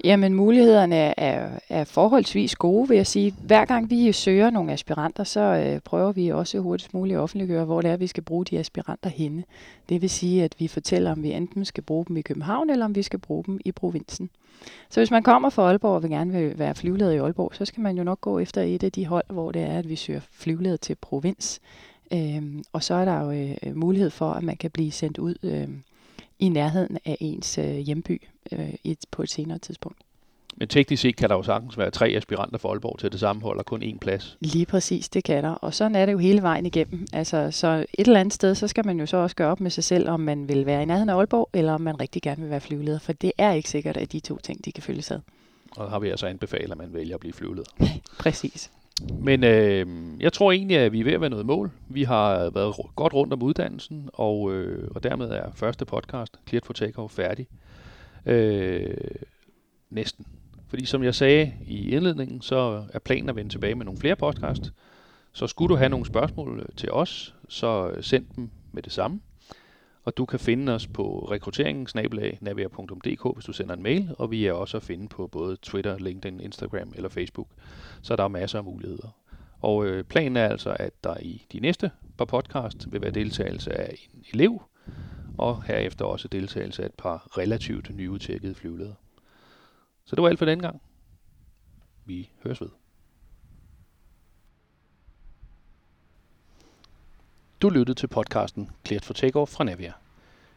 Jamen 0.04 0.34
mulighederne 0.34 1.20
er, 1.20 1.60
er 1.70 1.84
forholdsvis 1.84 2.56
gode, 2.56 2.88
vil 2.88 2.96
jeg 2.96 3.08
sige. 3.08 3.34
Hver 3.44 3.66
gang 3.66 3.90
vi 3.90 4.12
søger 4.12 4.50
nogle 4.50 4.74
aspiranter, 4.74 5.24
så 5.24 5.40
øh, 5.40 5.80
prøver 5.80 6.12
vi 6.12 6.30
også 6.30 6.60
hurtigst 6.60 6.94
muligt 6.94 7.18
at 7.18 7.22
offentliggøre, 7.22 7.66
hvor 7.66 7.82
det 7.82 7.92
er, 7.92 7.98
vi 7.98 8.08
skal 8.08 8.24
bruge 8.24 8.46
de 8.46 8.60
aspiranter 8.60 9.10
henne. 9.10 9.44
Det 9.90 10.02
vil 10.02 10.10
sige, 10.10 10.44
at 10.44 10.56
vi 10.60 10.68
fortæller, 10.68 11.12
om 11.12 11.24
vi 11.24 11.32
enten 11.32 11.66
skal 11.66 11.84
bruge 11.84 12.06
dem 12.06 12.18
i 12.18 12.22
København, 12.22 12.70
eller 12.70 12.86
om 12.86 12.96
vi 12.96 13.04
skal 13.04 13.20
bruge 13.20 13.44
dem 13.44 13.60
i 13.66 13.72
provinsen. 13.72 14.30
Så 14.90 15.00
hvis 15.00 15.12
man 15.12 15.24
kommer 15.24 15.50
fra 15.50 15.64
Aalborg 15.64 15.96
og 15.96 16.04
vil 16.04 16.12
gerne 16.12 16.32
vil 16.32 16.60
være 16.60 16.76
flyvleder 16.76 17.12
i 17.12 17.18
Aalborg, 17.18 17.52
så 17.56 17.66
skal 17.66 17.82
man 17.82 17.98
jo 17.98 18.04
nok 18.04 18.22
gå 18.22 18.40
efter 18.40 18.62
et 18.62 18.84
af 18.84 18.92
de 18.92 19.06
hold, 19.06 19.26
hvor 19.30 19.52
det 19.52 19.62
er, 19.62 19.80
at 19.80 19.90
vi 19.90 19.96
søger 19.96 20.22
flyvleder 20.32 20.78
til 20.78 20.96
provins. 20.96 21.60
Øhm, 22.14 22.64
og 22.74 22.84
så 22.84 22.94
er 22.94 23.06
der 23.06 23.22
jo 23.22 23.32
øh, 23.32 23.76
mulighed 23.76 24.10
for, 24.10 24.32
at 24.32 24.44
man 24.44 24.58
kan 24.58 24.72
blive 24.72 24.92
sendt 24.92 25.18
ud 25.18 25.36
øh, 25.44 25.68
i 26.40 26.50
nærheden 26.50 26.98
af 27.06 27.18
ens 27.20 27.58
øh, 27.58 27.66
hjemby 27.66 28.22
øh, 28.52 28.74
et, 28.84 29.00
på 29.12 29.22
et 29.22 29.30
senere 29.30 29.58
tidspunkt. 29.58 29.98
Men 30.60 30.68
teknisk 30.68 31.02
set 31.02 31.16
kan 31.16 31.30
der 31.30 31.36
jo 31.36 31.44
sagtens 31.44 31.78
være 31.78 31.92
tre 31.92 32.08
aspiranter 32.08 32.58
for 32.58 32.70
Aalborg 32.70 33.00
til 33.00 33.12
det 33.12 33.20
samme 33.20 33.42
hold, 33.42 33.60
og 33.60 33.66
kun 33.66 33.84
én 33.84 33.98
plads. 33.98 34.38
Lige 34.40 34.66
præcis, 34.66 35.10
det 35.10 35.24
kan 35.24 35.44
der. 35.44 35.50
Og 35.50 35.74
sådan 35.74 35.96
er 35.96 36.06
det 36.06 36.14
jo 36.14 36.18
hele 36.18 36.42
vejen 36.42 36.66
igennem. 36.66 37.08
Altså, 37.14 37.52
så 37.52 37.86
et 37.94 38.08
eller 38.08 38.20
andet 38.20 38.34
sted, 38.34 38.56
så 38.56 38.68
skal 38.68 38.86
man 38.86 39.00
jo 39.00 39.06
så 39.06 39.18
også 39.18 39.36
gøre 39.36 39.52
op 39.52 39.60
med 39.60 39.72
sig 39.72 39.84
selv, 39.84 40.10
om 40.10 40.20
man 40.20 40.50
vil 40.50 40.66
være 40.66 40.82
i 40.82 40.86
nærheden 40.86 41.10
af 41.10 41.16
Aalborg, 41.16 41.50
eller 41.54 41.74
om 41.74 41.82
man 41.82 42.00
rigtig 42.00 42.22
gerne 42.22 42.42
vil 42.42 42.50
være 42.50 42.62
flyveleder. 42.62 43.00
For 43.00 43.14
det 43.14 43.32
er 43.38 43.52
ikke 43.52 43.70
sikkert, 43.70 43.98
at 43.98 44.12
de 44.12 44.20
to 44.20 44.38
ting, 44.38 44.66
de 44.66 44.72
kan 44.72 44.84
følges 44.84 45.12
ad. 45.12 45.20
Og 45.78 45.90
har 45.90 46.00
vi 46.00 46.10
altså 46.10 46.28
anbefalet, 46.28 46.72
at 46.72 46.78
man 46.78 46.94
vælger 46.94 47.16
at 47.16 47.20
blive 47.20 47.34
flyveleder. 47.34 47.70
præcis. 48.20 48.72
Men 49.20 49.44
øh, 49.44 49.88
jeg 50.20 50.34
tror 50.34 50.52
egentlig, 50.52 50.78
at 50.78 50.92
vi 50.92 51.00
er 51.00 51.04
ved 51.04 51.14
at 51.14 51.22
være 51.22 51.30
noget 51.30 51.46
mål. 51.46 51.72
Vi 51.90 52.04
har 52.04 52.50
været 52.50 52.76
godt 52.96 53.14
rundt 53.14 53.34
om 53.34 53.44
uddannelsen, 53.44 54.10
og, 54.14 54.54
øh, 54.54 54.92
og 54.96 55.04
dermed 55.04 55.30
er 55.30 55.52
første 55.56 55.86
podcast, 55.86 56.40
Cleared 56.48 56.66
for 56.66 56.74
Takeoff, 56.74 57.14
færdig. 57.14 57.48
Øh, 58.26 58.96
næsten. 59.90 60.26
Fordi 60.68 60.86
som 60.86 61.04
jeg 61.04 61.16
sagde 61.16 61.54
i 61.68 61.90
indledningen, 61.90 62.42
så 62.42 62.84
er 62.94 63.00
planen 63.00 63.30
at 63.30 63.36
vende 63.36 63.50
tilbage 63.50 63.76
med 63.76 63.86
nogle 63.86 64.00
flere 64.00 64.16
podcast. 64.16 64.72
Så 65.34 65.48
skulle 65.48 65.70
du 65.70 65.76
have 65.76 65.90
nogle 65.90 66.06
spørgsmål 66.06 66.60
øh, 66.60 66.66
til 66.76 66.92
os, 66.92 67.36
så 67.50 67.90
øh, 67.90 68.04
send 68.04 68.26
dem 68.36 68.50
med 68.72 68.84
det 68.84 68.92
samme. 68.92 69.20
Og 70.08 70.18
du 70.18 70.26
kan 70.26 70.40
finde 70.40 70.76
os 70.76 70.88
på 70.88 71.28
rekrutteringen 71.32 71.88
hvis 73.36 73.46
du 73.46 73.54
sender 73.54 73.74
en 73.76 73.84
mail, 73.84 74.16
og 74.18 74.32
vi 74.32 74.46
er 74.46 74.54
også 74.54 74.78
at 74.78 74.84
finde 74.84 75.08
på 75.08 75.28
både 75.28 75.58
Twitter, 75.62 75.98
LinkedIn, 75.98 76.40
Instagram 76.40 76.94
eller 76.96 77.10
Facebook. 77.10 77.48
Så 78.02 78.16
der 78.16 78.24
er 78.24 78.28
masser 78.28 78.58
af 78.58 78.64
muligheder. 78.64 79.10
Og 79.60 79.86
øh, 79.86 80.04
planen 80.04 80.38
er 80.38 80.48
altså, 80.48 80.76
at 80.80 81.04
der 81.04 81.18
i 81.22 81.46
de 81.52 81.60
næste 81.60 81.92
par 82.18 82.26
podcast 82.26 82.92
vil 82.92 83.02
være 83.02 83.12
deltagelse 83.12 83.74
af 83.74 84.08
en 84.14 84.24
elev, 84.34 84.62
og 85.38 85.64
herefter 85.64 86.06
også 86.06 86.28
deltagelse 86.28 86.84
af 86.84 86.86
et 86.86 86.96
par 86.96 87.38
relativt 87.38 87.96
nyudtjekkede 87.96 88.56
flyveledere. 88.56 88.96
Så 90.06 90.16
det 90.16 90.24
var 90.24 90.30
alt 90.30 90.40
for 90.40 90.46
den 90.46 90.62
gang. 90.62 90.82
Vi 92.06 92.30
høres 92.44 92.62
ved. 92.62 92.70
Du 97.62 97.70
lyttede 97.70 98.00
til 98.00 98.08
podcasten 98.08 98.70
Cleared 98.86 99.04
for 99.04 99.14
Takeoff 99.14 99.52
fra 99.52 99.64
Navia. 99.64 99.94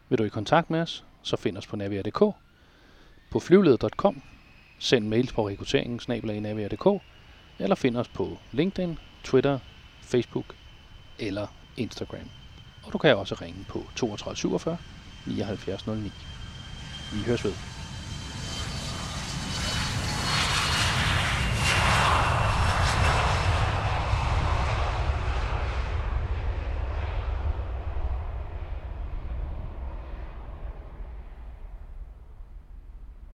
Vil 0.09 0.17
du 0.17 0.23
i 0.23 0.29
kontakt 0.29 0.69
med 0.69 0.81
os, 0.81 1.05
så 1.21 1.37
find 1.37 1.57
os 1.57 1.67
på 1.67 1.75
navia.dk, 1.75 2.19
på 3.29 3.39
flyvleder.com, 3.39 4.21
send 4.77 5.07
mails 5.07 5.33
på 5.33 5.47
rekrutteringen 5.49 5.99
eller 7.59 7.75
find 7.75 7.97
os 7.97 8.07
på 8.07 8.41
LinkedIn, 8.51 8.97
Twitter, 9.23 9.59
Facebook 10.01 10.55
eller 11.19 11.47
Instagram. 11.75 12.31
Og 12.83 12.93
du 12.93 12.97
kan 12.97 13.17
også 13.17 13.35
ringe 13.35 13.65
på 13.65 13.91
32 13.95 14.35
47 14.35 14.77
79 15.25 15.87
09. 15.87 16.27
Vi 17.09 17.23
høres 17.23 17.45
ved. 17.45 17.55